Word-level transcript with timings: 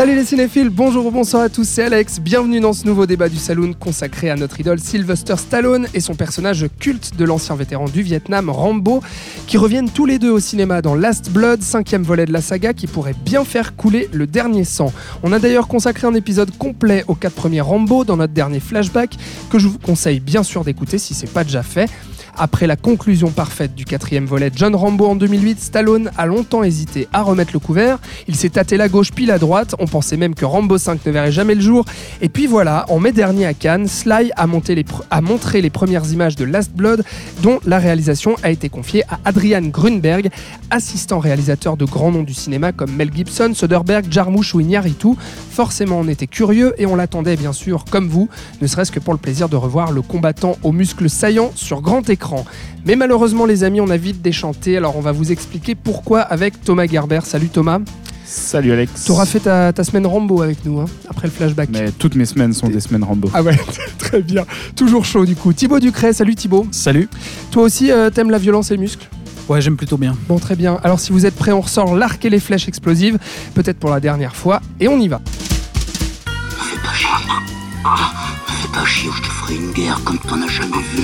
Salut 0.00 0.14
les 0.14 0.24
cinéphiles, 0.24 0.70
bonjour 0.70 1.04
ou 1.04 1.10
bonsoir 1.10 1.42
à 1.42 1.50
tous, 1.50 1.68
c'est 1.68 1.82
Alex. 1.82 2.20
Bienvenue 2.20 2.58
dans 2.58 2.72
ce 2.72 2.86
nouveau 2.86 3.04
débat 3.04 3.28
du 3.28 3.36
Saloon 3.36 3.74
consacré 3.74 4.30
à 4.30 4.34
notre 4.34 4.58
idole 4.58 4.80
Sylvester 4.80 5.36
Stallone 5.36 5.88
et 5.92 6.00
son 6.00 6.14
personnage 6.14 6.64
culte 6.78 7.18
de 7.18 7.24
l'ancien 7.26 7.54
vétéran 7.54 7.84
du 7.84 8.00
Vietnam, 8.00 8.48
Rambo, 8.48 9.02
qui 9.46 9.58
reviennent 9.58 9.90
tous 9.90 10.06
les 10.06 10.18
deux 10.18 10.30
au 10.30 10.40
cinéma 10.40 10.80
dans 10.80 10.94
Last 10.94 11.28
Blood, 11.30 11.60
cinquième 11.60 12.02
volet 12.02 12.24
de 12.24 12.32
la 12.32 12.40
saga 12.40 12.72
qui 12.72 12.86
pourrait 12.86 13.14
bien 13.26 13.44
faire 13.44 13.76
couler 13.76 14.08
le 14.14 14.26
dernier 14.26 14.64
sang. 14.64 14.90
On 15.22 15.34
a 15.34 15.38
d'ailleurs 15.38 15.68
consacré 15.68 16.06
un 16.06 16.14
épisode 16.14 16.50
complet 16.56 17.04
aux 17.06 17.14
quatre 17.14 17.34
premiers 17.34 17.60
Rambo 17.60 18.06
dans 18.06 18.16
notre 18.16 18.32
dernier 18.32 18.60
flashback 18.60 19.18
que 19.50 19.58
je 19.58 19.68
vous 19.68 19.78
conseille 19.78 20.20
bien 20.20 20.42
sûr 20.42 20.64
d'écouter 20.64 20.96
si 20.96 21.12
c'est 21.12 21.30
pas 21.30 21.44
déjà 21.44 21.62
fait. 21.62 21.90
Après 22.42 22.66
la 22.66 22.76
conclusion 22.76 23.28
parfaite 23.28 23.74
du 23.74 23.84
quatrième 23.84 24.24
volet 24.24 24.48
de 24.48 24.56
John 24.56 24.74
Rambo 24.74 25.06
en 25.06 25.14
2008, 25.14 25.60
Stallone 25.60 26.10
a 26.16 26.24
longtemps 26.24 26.62
hésité 26.62 27.06
à 27.12 27.20
remettre 27.20 27.50
le 27.52 27.58
couvert. 27.58 27.98
Il 28.28 28.34
s'est 28.34 28.48
tâté 28.48 28.78
la 28.78 28.88
gauche 28.88 29.12
puis 29.12 29.26
la 29.26 29.38
droite. 29.38 29.74
On 29.78 29.84
pensait 29.84 30.16
même 30.16 30.34
que 30.34 30.46
Rambo 30.46 30.78
5 30.78 31.04
ne 31.04 31.10
verrait 31.12 31.32
jamais 31.32 31.54
le 31.54 31.60
jour. 31.60 31.84
Et 32.22 32.30
puis 32.30 32.46
voilà, 32.46 32.86
en 32.88 32.98
mai 32.98 33.12
dernier 33.12 33.44
à 33.44 33.52
Cannes, 33.52 33.86
Sly 33.86 34.32
a, 34.34 34.46
monté 34.46 34.74
les 34.74 34.86
a 35.10 35.20
montré 35.20 35.60
les 35.60 35.68
premières 35.68 36.10
images 36.10 36.34
de 36.34 36.46
Last 36.46 36.72
Blood, 36.72 37.04
dont 37.42 37.60
la 37.66 37.78
réalisation 37.78 38.36
a 38.42 38.50
été 38.50 38.70
confiée 38.70 39.04
à 39.10 39.18
Adrian 39.26 39.66
Grunberg, 39.66 40.30
assistant 40.70 41.18
réalisateur 41.18 41.76
de 41.76 41.84
grands 41.84 42.10
noms 42.10 42.22
du 42.22 42.32
cinéma 42.32 42.72
comme 42.72 42.96
Mel 42.96 43.10
Gibson, 43.14 43.52
Soderbergh, 43.54 44.10
Jarmusch 44.10 44.54
ou 44.54 44.60
Iñárritu. 44.60 45.08
Forcément, 45.50 45.98
on 45.98 46.08
était 46.08 46.26
curieux 46.26 46.72
et 46.78 46.86
on 46.86 46.96
l'attendait 46.96 47.36
bien 47.36 47.52
sûr, 47.52 47.84
comme 47.90 48.08
vous, 48.08 48.30
ne 48.62 48.66
serait-ce 48.66 48.92
que 48.92 49.00
pour 49.00 49.12
le 49.12 49.20
plaisir 49.20 49.50
de 49.50 49.56
revoir 49.56 49.92
le 49.92 50.00
combattant 50.00 50.56
aux 50.62 50.72
muscles 50.72 51.10
saillants 51.10 51.52
sur 51.54 51.82
grand 51.82 52.08
écran. 52.08 52.29
Mais 52.86 52.96
malheureusement, 52.96 53.46
les 53.46 53.64
amis, 53.64 53.80
on 53.80 53.90
a 53.90 53.96
vite 53.96 54.22
déchanté, 54.22 54.76
alors 54.76 54.96
on 54.96 55.00
va 55.00 55.12
vous 55.12 55.32
expliquer 55.32 55.74
pourquoi 55.74 56.20
avec 56.20 56.62
Thomas 56.64 56.86
Gerber. 56.86 57.20
Salut 57.24 57.48
Thomas. 57.48 57.80
Salut 58.24 58.70
Alex. 58.70 59.04
T'auras 59.04 59.26
fait 59.26 59.40
ta, 59.40 59.72
ta 59.72 59.82
semaine 59.82 60.06
Rambo 60.06 60.40
avec 60.40 60.64
nous, 60.64 60.78
hein, 60.78 60.84
après 61.08 61.26
le 61.26 61.32
flashback. 61.32 61.68
Mais 61.72 61.90
toutes 61.90 62.14
mes 62.14 62.24
semaines 62.26 62.52
sont 62.52 62.68
des 62.68 62.78
semaines 62.78 63.02
Rambo. 63.02 63.28
Ah 63.34 63.42
ouais, 63.42 63.58
très 63.98 64.22
bien. 64.22 64.44
Toujours 64.76 65.04
chaud 65.04 65.26
du 65.26 65.34
coup. 65.34 65.52
Thibaut 65.52 65.80
Ducret, 65.80 66.12
salut 66.12 66.36
Thibaut. 66.36 66.66
Salut. 66.70 67.08
Toi 67.50 67.64
aussi, 67.64 67.90
euh, 67.90 68.08
t'aimes 68.08 68.30
la 68.30 68.38
violence 68.38 68.70
et 68.70 68.74
les 68.74 68.80
muscles? 68.80 69.08
Ouais, 69.48 69.60
j'aime 69.60 69.76
plutôt 69.76 69.96
bien. 69.96 70.16
Bon, 70.28 70.38
très 70.38 70.54
bien. 70.54 70.78
Alors 70.84 71.00
si 71.00 71.10
vous 71.10 71.26
êtes 71.26 71.34
prêts, 71.34 71.50
on 71.50 71.60
ressort 71.60 71.96
l'arc 71.96 72.24
et 72.24 72.30
les 72.30 72.38
flèches 72.38 72.68
explosives, 72.68 73.18
peut-être 73.54 73.80
pour 73.80 73.90
la 73.90 73.98
dernière 73.98 74.36
fois, 74.36 74.60
et 74.78 74.86
on 74.86 75.00
y 75.00 75.08
va. 75.08 75.20
Fais 76.24 76.78
pas 76.80 76.94
chier. 76.94 77.08
Ah, 77.84 78.12
fais 78.46 78.68
pas 78.68 78.84
chier 78.84 79.08
ou 79.08 79.12
je 79.12 79.22
te 79.22 79.26
ferai 79.26 79.56
une 79.56 79.72
guerre 79.72 80.00
comme 80.04 80.18
t'en 80.20 80.40
as 80.40 80.48
jamais 80.48 80.82
vu. 80.94 81.02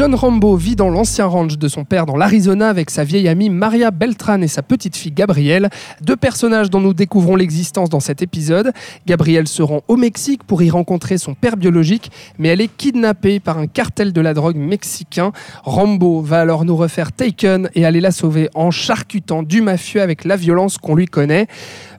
John 0.00 0.14
Rambo 0.14 0.56
vit 0.56 0.76
dans 0.76 0.88
l'ancien 0.88 1.26
ranch 1.26 1.58
de 1.58 1.68
son 1.68 1.84
père 1.84 2.06
dans 2.06 2.16
l'Arizona 2.16 2.70
avec 2.70 2.88
sa 2.88 3.04
vieille 3.04 3.28
amie 3.28 3.50
Maria 3.50 3.90
Beltran 3.90 4.40
et 4.40 4.48
sa 4.48 4.62
petite 4.62 4.96
fille 4.96 5.12
Gabrielle, 5.12 5.68
deux 6.00 6.16
personnages 6.16 6.70
dont 6.70 6.80
nous 6.80 6.94
découvrons 6.94 7.36
l'existence 7.36 7.90
dans 7.90 8.00
cet 8.00 8.22
épisode. 8.22 8.72
Gabrielle 9.06 9.46
se 9.46 9.62
rend 9.62 9.82
au 9.88 9.96
Mexique 9.98 10.42
pour 10.44 10.62
y 10.62 10.70
rencontrer 10.70 11.18
son 11.18 11.34
père 11.34 11.58
biologique, 11.58 12.10
mais 12.38 12.48
elle 12.48 12.62
est 12.62 12.74
kidnappée 12.74 13.40
par 13.40 13.58
un 13.58 13.66
cartel 13.66 14.14
de 14.14 14.22
la 14.22 14.32
drogue 14.32 14.56
mexicain. 14.56 15.32
Rambo 15.64 16.22
va 16.22 16.40
alors 16.40 16.64
nous 16.64 16.76
refaire 16.76 17.12
Taken 17.12 17.68
et 17.74 17.84
aller 17.84 18.00
la 18.00 18.10
sauver 18.10 18.48
en 18.54 18.70
charcutant 18.70 19.42
du 19.42 19.60
mafieux 19.60 20.00
avec 20.00 20.24
la 20.24 20.36
violence 20.36 20.78
qu'on 20.78 20.94
lui 20.94 21.08
connaît. 21.08 21.46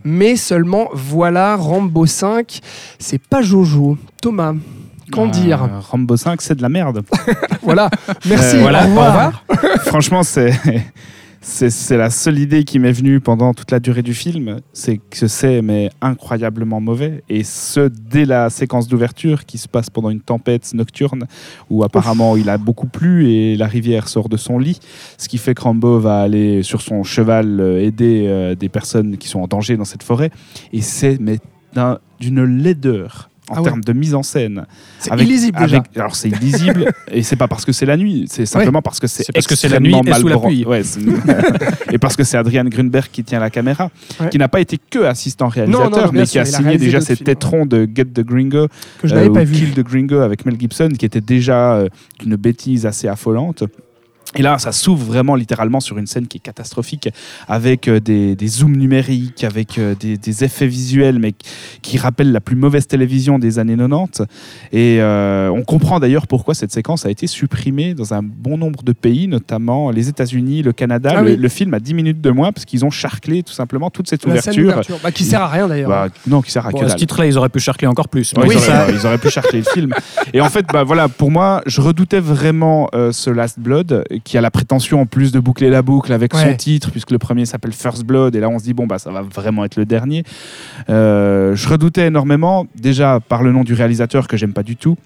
Mais 0.04 0.38
seulement 0.38 0.90
voilà, 0.92 1.56
Rambo 1.56 2.08
5, 2.08 2.62
c'est 2.98 3.22
pas 3.22 3.44
Jojo. 3.44 3.96
Thomas, 4.24 4.56
qu'en 5.12 5.28
Euh, 5.28 5.32
dire 5.32 5.70
Rambo 5.92 6.18
5, 6.18 6.42
c'est 6.42 6.56
de 6.56 6.62
la 6.62 6.70
merde. 6.70 7.04
Voilà, 7.62 7.90
merci, 8.28 8.56
Euh, 8.58 8.62
voilà, 8.62 8.86
au 8.86 8.90
revoir. 8.90 9.44
Franchement, 9.86 10.24
c'est. 10.24 10.52
C'est 11.44 11.72
c'est 11.72 11.98
la 11.98 12.12
seule 12.12 12.38
idée 12.38 12.64
qui 12.66 12.78
m'est 12.78 12.92
venue 12.92 13.20
pendant 13.20 13.56
toute 13.56 13.72
la 13.72 13.80
durée 13.80 14.04
du 14.04 14.14
film, 14.14 14.58
c'est 14.74 14.98
que 15.10 15.26
c'est 15.26 15.64
mais 15.64 15.90
incroyablement 16.00 16.80
mauvais 16.80 17.24
et 17.30 17.44
ce 17.44 17.88
dès 17.90 18.26
la 18.26 18.52
séquence 18.52 18.88
d'ouverture 18.88 19.46
qui 19.48 19.58
se 19.58 19.68
passe 19.68 19.90
pendant 19.90 20.12
une 20.12 20.22
tempête 20.22 20.72
nocturne 20.76 21.26
où 21.72 21.84
apparemment 21.84 22.38
il 22.38 22.48
a 22.48 22.60
beaucoup 22.60 22.86
plu 22.86 23.32
et 23.32 23.56
la 23.56 23.66
rivière 23.66 24.08
sort 24.08 24.30
de 24.30 24.38
son 24.38 24.60
lit, 24.60 24.80
ce 25.18 25.28
qui 25.28 25.40
fait 25.40 25.56
que 25.56 25.64
Rambo 25.64 26.00
va 26.00 26.22
aller 26.22 26.62
sur 26.62 26.84
son 26.84 27.02
cheval 27.02 27.60
euh, 27.60 27.82
aider 27.82 28.26
euh, 28.28 28.54
des 28.54 28.70
personnes 28.70 29.18
qui 29.18 29.28
sont 29.28 29.40
en 29.40 29.48
danger 29.48 29.78
dans 29.78 29.86
cette 29.86 30.04
forêt 30.04 30.30
et 30.74 30.82
c'est 30.82 31.18
mais 31.20 31.40
d'un- 31.74 31.98
d'une 32.20 32.44
laideur 32.44 33.31
en 33.52 33.56
Ah 33.56 33.62
ouais. 33.62 33.66
termes 33.66 33.82
de 33.84 33.94
mise 33.94 34.16
en 34.16 34.24
scène. 34.24 34.66
C'est 35.00 35.12
Avec- 35.12 35.28
illisible 35.28 35.60
déjà. 35.60 35.84
alors 35.96 36.16
c'est 36.16 36.30
illisible 36.30 36.92
et 37.12 37.22
c'est 37.24 37.36
pas 37.36 37.48
parce 37.48 37.66
que 37.66 37.72
c'est 37.72 37.86
la 37.86 37.98
nuit, 37.98 38.26
c'est 38.30 38.46
simplement 38.46 38.82
parce 38.82 39.00
que 39.00 39.08
c'est 39.08 39.24
C'est 39.24 39.34
parce 39.34 39.48
que 39.48 39.56
c'est 39.56 39.70
la 39.70 39.80
nuit 39.80 39.94
extrêmement 39.96 40.18
et 40.18 40.22
sous 40.22 40.28
la 40.28 40.38
pluie. 40.40 40.66
Ouais, 40.66 40.82
et 41.92 41.98
parce 41.98 42.16
que 42.16 42.24
c'est 42.24 42.38
Adrian 42.38 42.66
Grunberg 42.66 43.08
qui 43.12 43.24
tient 43.24 43.40
la 43.40 43.50
caméra, 43.50 43.90
Ouais. 44.20 44.30
qui 44.30 44.38
n'a 44.38 44.48
pas 44.48 44.60
été 44.62 44.78
que 44.90 45.00
assistant 45.00 45.48
réalisateur, 45.48 45.90
non, 46.08 46.12
mais 46.14 46.22
qui 46.24 46.28
sûr, 46.30 46.42
a 46.42 46.46
signé 46.46 46.78
déjà 46.78 47.02
ses 47.02 47.18
tétrons 47.18 47.66
de 47.66 47.88
Get 47.94 48.06
the 48.06 48.22
Gringo 48.22 48.68
que 49.02 49.08
je 49.08 49.14
euh, 49.14 49.18
n'avais 49.18 49.30
ou 49.30 49.34
pas 49.34 49.44
vu. 49.44 49.56
Kill 49.56 49.74
the 49.74 49.84
Gringo 49.86 50.20
avec 50.20 50.46
Mel 50.46 50.60
Gibson, 50.60 50.90
qui 50.98 51.06
était 51.06 51.22
déjà 51.22 51.74
euh, 51.76 51.90
une 52.26 52.36
bêtise 52.36 52.86
assez 52.86 53.08
affolante. 53.08 53.64
Et 54.38 54.42
là, 54.42 54.58
ça 54.60 54.72
s'ouvre 54.72 55.06
vraiment 55.06 55.36
littéralement 55.36 55.80
sur 55.82 55.98
une 55.98 56.08
scène 56.08 56.28
qui 56.28 56.38
est 56.38 56.42
catastrophique, 56.42 57.10
avec 57.50 57.88
euh, 57.88 58.00
des, 58.00 58.36
des 58.36 58.48
zooms 58.48 58.76
numériques, 58.78 59.44
avec 59.44 59.78
euh, 59.78 59.94
des, 60.00 60.18
des 60.18 60.44
effets 60.46 60.68
visuels, 60.68 61.20
mais 61.20 61.34
qui- 61.82 61.98
rappellent 61.98 62.32
la 62.32 62.40
plus 62.40 62.56
mauvaise 62.56 62.88
télévision 62.88 63.38
des 63.40 63.60
années 63.60 63.76
90. 63.76 64.24
Et 64.72 64.98
euh, 65.02 65.50
on 65.50 65.64
comprend 65.64 66.00
d'ailleurs 66.00 66.26
pourquoi 66.28 66.54
cette 66.56 66.72
séquence 66.72 67.06
a 67.06 67.10
été 67.12 67.28
supprimée 67.28 67.94
dans 67.94 68.14
un 68.14 68.22
bon 68.24 68.58
nombre 68.58 68.82
de 68.84 68.94
pays, 68.94 69.28
notamment 69.28 69.92
les 69.92 70.08
États-Unis, 70.10 70.64
le 70.64 70.72
Canada. 70.74 71.14
Ah 71.18 71.22
le, 71.22 71.32
oui. 71.32 71.38
le 71.38 71.50
film 71.50 71.74
a 71.74 71.80
10 71.80 71.94
minutes 71.94 72.22
de 72.22 72.30
moins 72.32 72.52
parce 72.54 72.66
qu'ils 72.66 72.86
ont 72.86 72.90
charclé 72.90 73.44
tout 73.44 73.54
simplement 73.54 73.90
toute 73.90 74.08
cette 74.10 74.26
La 74.26 74.32
ouverture. 74.32 74.98
Bah, 75.04 75.12
qui 75.12 75.24
sert 75.26 75.42
à 75.42 75.48
rien 75.50 75.68
d'ailleurs. 75.68 75.90
Bah, 75.90 76.08
non, 76.26 76.42
qui 76.42 76.52
sert 76.52 76.66
à 76.66 76.70
Bon, 76.72 76.80
que 76.80 76.86
à 76.86 76.90
ce 76.90 76.96
titre-là, 76.96 77.26
ils 77.28 77.38
auraient 77.38 77.50
pu 77.50 77.60
charcler 77.60 77.88
encore 77.88 78.08
plus. 78.08 78.34
Ouais, 78.38 78.46
Mais 78.48 78.56
ils, 78.56 78.60
ça- 78.60 78.84
auraient, 78.84 78.94
ils 78.94 79.06
auraient 79.06 79.18
pu 79.18 79.30
charcler 79.30 79.60
le 79.60 79.66
film. 79.66 79.94
Et 80.34 80.40
en 80.42 80.50
fait, 80.50 80.66
bah, 80.72 80.84
voilà, 80.84 81.08
pour 81.10 81.30
moi, 81.32 81.62
je 81.66 81.82
redoutais 81.82 82.20
vraiment 82.22 82.90
euh, 82.96 83.12
ce 83.12 83.30
Last 83.30 83.60
Blood, 83.60 84.06
qui 84.24 84.38
a 84.38 84.42
la 84.42 84.52
prétention 84.52 85.02
en 85.02 85.06
plus 85.06 85.32
de 85.32 85.40
boucler 85.40 85.70
la 85.70 85.82
boucle 85.82 86.12
avec 86.14 86.34
Ouais. 86.34 86.44
son 86.52 86.56
titre, 86.56 86.92
puisque 86.92 87.12
le 87.12 87.18
premier 87.20 87.46
s'appelle 87.46 87.74
First 87.74 88.04
Blood, 88.06 88.36
et 88.36 88.40
là 88.40 88.50
on 88.50 88.60
se 88.60 88.64
dit, 88.64 88.74
bon, 88.74 88.88
bah, 88.88 89.00
ça 89.00 89.12
va 89.12 89.22
vraiment 89.22 89.66
être 89.66 89.76
le 89.76 89.86
dernier. 89.86 90.24
Euh, 90.90 91.56
je 91.56 91.68
redoutais 91.70 92.08
énormément, 92.08 92.66
déjà 92.76 93.20
par 93.20 93.44
le 93.44 93.52
nom 93.52 93.64
du 93.64 93.74
réalisateur 93.74 94.28
que 94.28 94.38
j'aime 94.38 94.54
pas 94.54 94.64
du 94.64 94.76
tout. 94.76 94.98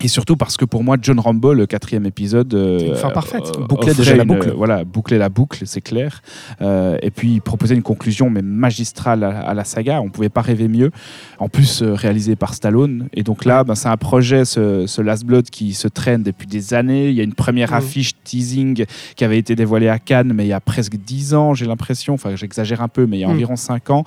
Et 0.00 0.06
surtout 0.06 0.36
parce 0.36 0.56
que 0.56 0.64
pour 0.64 0.84
moi, 0.84 0.96
John 1.02 1.18
Rambo, 1.18 1.54
le 1.54 1.66
quatrième 1.66 2.06
épisode, 2.06 2.54
euh, 2.54 2.94
fin 2.94 3.10
parfaite. 3.10 3.42
Bouclait 3.68 3.90
offrait 3.90 3.94
déjà 3.96 4.14
la 4.14 4.24
boucle. 4.24 4.52
voilà, 4.56 4.84
boucler 4.84 5.18
la 5.18 5.28
boucle, 5.28 5.64
c'est 5.66 5.80
clair. 5.80 6.22
Euh, 6.62 6.96
et 7.02 7.10
puis 7.10 7.40
proposer 7.40 7.74
une 7.74 7.82
conclusion 7.82 8.30
mais 8.30 8.40
magistrale 8.40 9.24
à, 9.24 9.40
à 9.40 9.54
la 9.54 9.64
saga. 9.64 10.00
On 10.00 10.08
pouvait 10.08 10.28
pas 10.28 10.40
rêver 10.40 10.68
mieux. 10.68 10.92
En 11.40 11.48
plus, 11.48 11.82
euh, 11.82 11.94
réalisé 11.94 12.36
par 12.36 12.54
Stallone. 12.54 13.08
Et 13.12 13.24
donc 13.24 13.44
là, 13.44 13.64
ben, 13.64 13.74
c'est 13.74 13.88
un 13.88 13.96
projet, 13.96 14.44
ce, 14.44 14.86
ce 14.86 15.02
Last 15.02 15.24
Blood, 15.24 15.50
qui 15.50 15.74
se 15.74 15.88
traîne 15.88 16.22
depuis 16.22 16.46
des 16.46 16.74
années. 16.74 17.08
Il 17.08 17.16
y 17.16 17.20
a 17.20 17.24
une 17.24 17.34
première 17.34 17.72
Mhm. 17.72 17.78
affiche 17.78 18.12
teasing 18.28 18.84
qui 19.16 19.24
avait 19.24 19.38
été 19.38 19.56
dévoilée 19.56 19.88
à 19.88 19.98
Cannes, 19.98 20.32
mais 20.34 20.44
il 20.44 20.48
y 20.48 20.52
a 20.52 20.60
presque 20.60 20.96
10 20.96 21.34
ans, 21.34 21.54
j'ai 21.54 21.66
l'impression. 21.66 22.14
Enfin, 22.14 22.36
j'exagère 22.36 22.82
un 22.82 22.88
peu, 22.88 23.06
mais 23.06 23.16
il 23.18 23.20
y 23.20 23.24
a 23.24 23.28
Mhm. 23.28 23.34
environ 23.34 23.56
5 23.56 23.90
ans. 23.90 24.04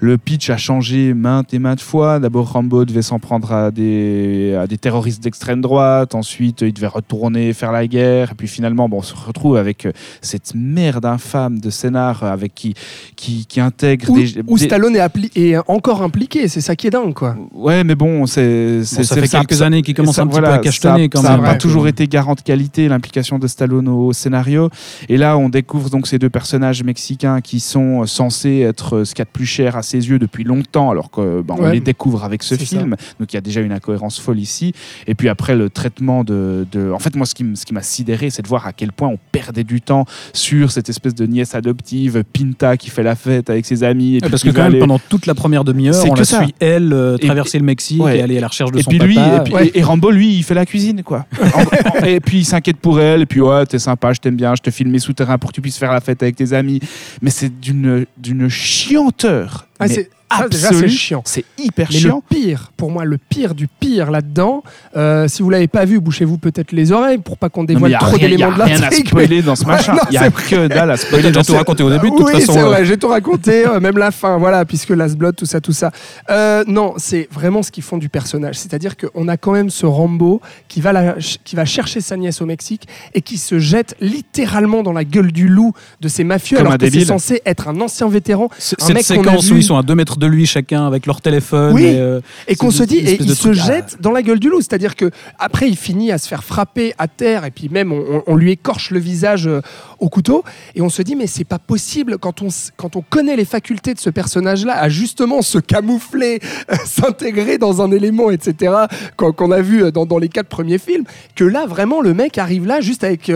Le 0.00 0.18
pitch 0.18 0.50
a 0.50 0.56
changé 0.56 1.14
maintes 1.14 1.52
et 1.54 1.58
maintes 1.58 1.80
fois. 1.80 2.18
D'abord, 2.20 2.52
Rambo 2.52 2.84
devait 2.84 3.02
s'en 3.02 3.18
prendre 3.18 3.52
à 3.52 3.70
des, 3.70 4.54
à 4.60 4.66
des 4.66 4.78
terroristes 4.78 5.22
d'extrême 5.22 5.60
droite. 5.60 6.14
Ensuite, 6.14 6.60
il 6.62 6.72
devait 6.72 6.86
retourner 6.86 7.52
faire 7.52 7.72
la 7.72 7.86
guerre. 7.86 8.32
Et 8.32 8.34
puis 8.34 8.48
finalement, 8.48 8.88
bon, 8.88 8.98
on 8.98 9.02
se 9.02 9.14
retrouve 9.14 9.56
avec 9.56 9.86
euh, 9.86 9.92
cette 10.20 10.52
merde 10.54 11.04
infâme 11.06 11.58
de 11.60 11.70
scénar 11.70 12.22
avec 12.22 12.54
qui, 12.54 12.74
qui, 13.16 13.46
qui 13.46 13.60
intègre 13.60 14.10
Où, 14.10 14.16
des, 14.18 14.34
où 14.46 14.58
des- 14.58 14.64
Stallone 14.64 14.96
est, 14.96 15.00
appli- 15.00 15.30
est 15.34 15.56
encore 15.68 16.02
impliqué, 16.02 16.48
c'est 16.48 16.60
ça 16.60 16.76
qui 16.76 16.86
est 16.86 16.90
dingue 16.90 17.14
quoi. 17.14 17.36
Ouais, 17.52 17.84
mais 17.84 17.94
bon, 17.94 18.26
c'est. 18.26 18.78
Bon, 18.78 18.84
ça 18.84 19.02
c'est- 19.04 19.20
fait 19.20 19.28
quelques 19.28 19.62
années 19.62 19.82
qu'il 19.82 19.94
commence 19.94 20.16
ça- 20.16 20.22
un 20.22 20.26
petit 20.26 20.32
voilà, 20.32 20.48
peu 20.48 20.54
à 20.54 20.58
cachetonner 20.58 21.04
ça- 21.04 21.08
quand 21.08 21.22
ça 21.22 21.30
même. 21.30 21.40
n'a 21.40 21.46
pas 21.46 21.52
Ouais. 21.52 21.58
toujours 21.58 21.88
été 21.88 22.06
garant 22.06 22.34
de 22.34 22.40
qualité 22.40 22.88
l'implication 22.88 23.38
de 23.38 23.46
Stallone 23.46 23.61
au 23.70 24.12
scénario. 24.12 24.70
Et 25.08 25.16
là, 25.16 25.36
on 25.38 25.48
découvre 25.48 25.90
donc 25.90 26.06
ces 26.06 26.18
deux 26.18 26.30
personnages 26.30 26.82
mexicains 26.82 27.40
qui 27.40 27.60
sont 27.60 28.06
censés 28.06 28.60
être 28.60 28.96
euh, 28.98 29.04
ce 29.04 29.14
qu'il 29.14 29.20
y 29.20 29.22
a 29.22 29.26
de 29.26 29.30
plus 29.30 29.46
cher 29.46 29.76
à 29.76 29.82
ses 29.82 30.08
yeux 30.08 30.18
depuis 30.18 30.44
longtemps, 30.44 30.90
alors 30.90 31.10
qu'on 31.10 31.42
Ouais. 31.58 31.72
les 31.72 31.80
découvre 31.80 32.24
avec 32.24 32.42
ce 32.42 32.54
film. 32.56 32.96
Donc 33.20 33.32
il 33.32 33.34
y 33.34 33.38
a 33.38 33.40
déjà 33.40 33.60
une 33.60 33.72
incohérence 33.72 34.18
folle 34.18 34.38
ici. 34.40 34.72
Et 35.06 35.14
puis 35.14 35.28
après, 35.28 35.54
le 35.54 35.70
traitement 35.70 36.24
de. 36.24 36.66
de- 36.72 36.90
En 36.92 36.98
fait, 36.98 37.14
moi, 37.16 37.26
ce 37.26 37.34
qui, 37.34 37.44
ce 37.54 37.64
qui 37.66 37.74
m'a 37.74 37.82
sidéré, 37.82 38.30
c'est 38.30 38.42
de 38.42 38.48
voir 38.48 38.66
à 38.66 38.72
quel 38.72 38.92
point 38.92 39.08
on 39.08 39.18
perdait 39.32 39.64
du 39.64 39.80
temps 39.80 40.04
sur 40.32 40.72
cette 40.72 40.88
espèce 40.88 41.14
de 41.14 41.26
nièce 41.26 41.54
adoptive, 41.54 42.24
Pinta, 42.32 42.76
qui 42.76 42.90
fait 42.90 43.02
la 43.02 43.14
fête 43.14 43.50
avec 43.50 43.66
ses 43.66 43.84
amis. 43.84 44.16
Et 44.16 44.20
puis 44.20 44.30
Parce 44.30 44.42
que 44.42 44.48
quand 44.50 44.62
même, 44.62 44.72
aller- 44.72 44.78
pendant 44.80 44.98
toute 44.98 45.26
la 45.26 45.34
première 45.34 45.64
demi-heure, 45.64 46.02
on 46.06 46.14
que 46.14 46.18
la 46.20 46.24
ça. 46.24 46.42
suit, 46.42 46.54
elle, 46.60 46.92
euh, 46.92 47.16
Et 47.20 47.26
traverser 47.26 47.58
le 47.58 47.64
Mexique 47.64 48.02
ouais. 48.02 48.18
et 48.18 48.22
aller 48.22 48.38
à 48.38 48.40
la 48.40 48.48
recherche 48.48 48.70
de 48.72 48.78
et 48.78 48.82
son 48.82 48.90
puis 48.90 48.98
papa. 48.98 49.10
lui, 49.10 49.16
et, 49.18 49.40
puis, 49.58 49.68
et- 49.74 49.78
et 49.78 49.82
Rambo, 49.82 50.10
lui, 50.10 50.34
il 50.36 50.42
fait 50.42 50.54
la 50.54 50.64
cuisine, 50.66 51.02
quoi. 51.02 51.26
En- 51.40 52.00
en- 52.00 52.04
et 52.06 52.20
puis 52.20 52.38
il 52.38 52.44
s'inquiète 52.44 52.78
pour 52.78 53.00
elle, 53.00 53.22
et 53.22 53.26
puis 53.26 53.40
ouais, 53.40 53.51
t'es 53.68 53.78
sympa, 53.78 54.12
je 54.12 54.20
t'aime 54.20 54.36
bien, 54.36 54.54
je 54.54 54.62
te 54.62 54.70
filme 54.70 54.90
mes 54.90 54.98
souterrains 54.98 55.38
pour 55.38 55.50
que 55.50 55.54
tu 55.54 55.60
puisses 55.60 55.78
faire 55.78 55.92
la 55.92 56.00
fête 56.00 56.22
avec 56.22 56.36
tes 56.36 56.52
amis. 56.52 56.80
Mais 57.20 57.30
c'est 57.30 57.60
d'une 57.60 58.06
d'une 58.16 58.48
chianteur. 58.48 59.66
Ah, 59.78 59.86
mais 59.88 60.08
absolue. 60.40 60.80
c'est 60.80 60.88
chiant. 60.88 61.22
C'est 61.24 61.44
hyper 61.58 61.88
Mais 61.92 61.98
chiant. 61.98 62.22
le 62.30 62.36
pire, 62.36 62.72
pour 62.76 62.90
moi, 62.90 63.04
le 63.04 63.18
pire 63.18 63.54
du 63.54 63.68
pire 63.68 64.10
là-dedans, 64.10 64.62
euh, 64.96 65.28
si 65.28 65.42
vous 65.42 65.50
l'avez 65.50 65.68
pas 65.68 65.84
vu, 65.84 66.00
bouchez-vous 66.00 66.38
peut-être 66.38 66.72
les 66.72 66.92
oreilles 66.92 67.18
pour 67.18 67.36
pas 67.38 67.48
qu'on 67.48 67.62
Non, 67.62 67.66
dévoile 67.66 67.90
y 67.92 67.94
a 67.94 67.98
trop 67.98 68.16
rien, 68.16 68.18
y 68.26 68.30
d'éléments 68.30 68.52
a 68.52 68.56
de 68.56 68.62
rien 68.62 68.76
à 68.76 68.80
l'intrigue. 68.80 69.08
spoiler 69.08 69.42
dans 69.42 69.56
ce 69.56 69.64
machin. 69.66 69.96
Il 70.10 70.14
y 70.14 70.18
a 70.18 70.30
que 70.30 70.66
dalle 70.68 70.90
à 70.90 70.96
spoiler. 70.96 71.30
dans 71.30 71.42
tout 71.42 71.54
raconté 71.54 71.82
au 71.82 71.90
début, 71.90 72.10
de 72.10 72.16
toute 72.16 72.26
oui, 72.26 72.42
c'est 72.44 72.58
euh, 72.58 72.64
vrai, 72.64 72.84
j'ai 72.84 72.96
tout 72.96 73.08
raconté, 73.08 73.66
euh, 73.66 73.80
même 73.80 73.98
la 73.98 74.10
fin, 74.10 74.38
voilà, 74.38 74.64
puisque 74.64 74.90
Last 74.90 75.16
Blood, 75.16 75.36
tout 75.36 75.46
ça, 75.46 75.60
tout 75.60 75.72
ça. 75.72 75.90
Euh, 76.30 76.64
non, 76.66 76.94
c'est 76.96 77.28
vraiment 77.30 77.62
ce 77.62 77.70
qu'ils 77.70 77.82
font 77.82 77.98
du 77.98 78.08
personnage. 78.08 78.56
C'est-à-dire 78.58 78.96
qu'on 78.96 79.28
a 79.28 79.36
quand 79.36 79.52
même 79.52 79.70
ce 79.70 79.86
Rambo 79.86 80.40
qui 80.68 80.80
va, 80.80 80.92
la- 80.92 81.16
qui 81.44 81.56
va 81.56 81.64
chercher 81.64 82.00
sa 82.00 82.16
nièce 82.16 82.40
au 82.40 82.46
Mexique 82.46 82.86
et 83.14 83.20
qui 83.22 83.38
se 83.38 83.58
jette 83.58 83.96
littéralement 84.00 84.82
dans 84.82 84.92
la 84.92 85.04
gueule 85.04 85.32
du 85.32 85.48
loup 85.48 85.72
de 86.00 86.08
ces 86.08 86.24
mafieux, 86.24 86.56
Comme 86.58 86.66
alors 86.68 86.78
que 86.78 86.90
c'est 86.90 87.04
censé 87.04 87.42
être 87.44 87.68
un 87.68 87.80
ancien 87.80 88.08
vétéran. 88.08 88.48
un 88.50 88.54
Cette 88.58 88.88
mec 88.88 88.98
a 88.98 89.02
séquence 89.02 89.44
vu- 89.46 89.54
où 89.54 89.56
ils 89.56 89.62
sont 89.64 89.76
à 89.76 89.82
2 89.82 89.94
mètres 89.94 90.16
de 90.22 90.26
lui 90.26 90.46
chacun 90.46 90.86
avec 90.86 91.06
leur 91.06 91.20
téléphone. 91.20 91.74
Oui. 91.74 91.84
et, 91.84 91.98
euh, 91.98 92.20
Et 92.48 92.54
qu'on 92.56 92.70
se 92.70 92.82
dit, 92.84 92.98
et 92.98 93.16
il 93.20 93.34
se 93.34 93.52
jette 93.52 93.98
dans 94.00 94.12
la 94.12 94.22
gueule 94.22 94.38
du 94.38 94.48
loup. 94.48 94.60
C'est-à-dire 94.60 94.96
que 94.96 95.10
après, 95.38 95.68
il 95.68 95.76
finit 95.76 96.12
à 96.12 96.18
se 96.18 96.28
faire 96.28 96.44
frapper 96.44 96.94
à 96.98 97.08
terre, 97.08 97.44
et 97.44 97.50
puis 97.50 97.68
même 97.68 97.92
on, 97.92 98.22
on- 98.26 98.36
lui 98.36 98.52
écorche 98.52 98.90
le 98.90 98.98
visage 99.00 99.46
euh, 99.46 99.60
au 99.98 100.08
couteau. 100.08 100.42
Et 100.74 100.80
on 100.82 100.88
se 100.88 101.02
dit, 101.02 101.16
mais 101.16 101.26
c'est 101.26 101.44
pas 101.44 101.58
possible 101.58 102.18
quand 102.18 102.40
on, 102.42 102.48
quand 102.76 102.96
on 102.96 103.02
connaît 103.02 103.36
les 103.36 103.44
facultés 103.44 103.94
de 103.94 103.98
ce 104.00 104.10
personnage-là 104.10 104.74
à 104.80 104.88
justement 104.88 105.42
se 105.42 105.58
camoufler, 105.58 106.40
euh, 106.70 106.76
s'intégrer 106.86 107.58
dans 107.58 107.82
un 107.82 107.90
élément, 107.90 108.30
etc. 108.30 108.72
qu'on 109.16 109.50
a 109.50 109.60
vu 109.60 109.90
dans, 109.92 110.06
dans 110.06 110.18
les 110.18 110.28
quatre 110.28 110.48
premiers 110.48 110.78
films, 110.78 111.04
que 111.34 111.44
là 111.44 111.66
vraiment 111.66 112.00
le 112.00 112.14
mec 112.14 112.38
arrive 112.38 112.66
là 112.66 112.80
juste 112.80 113.04
avec 113.04 113.30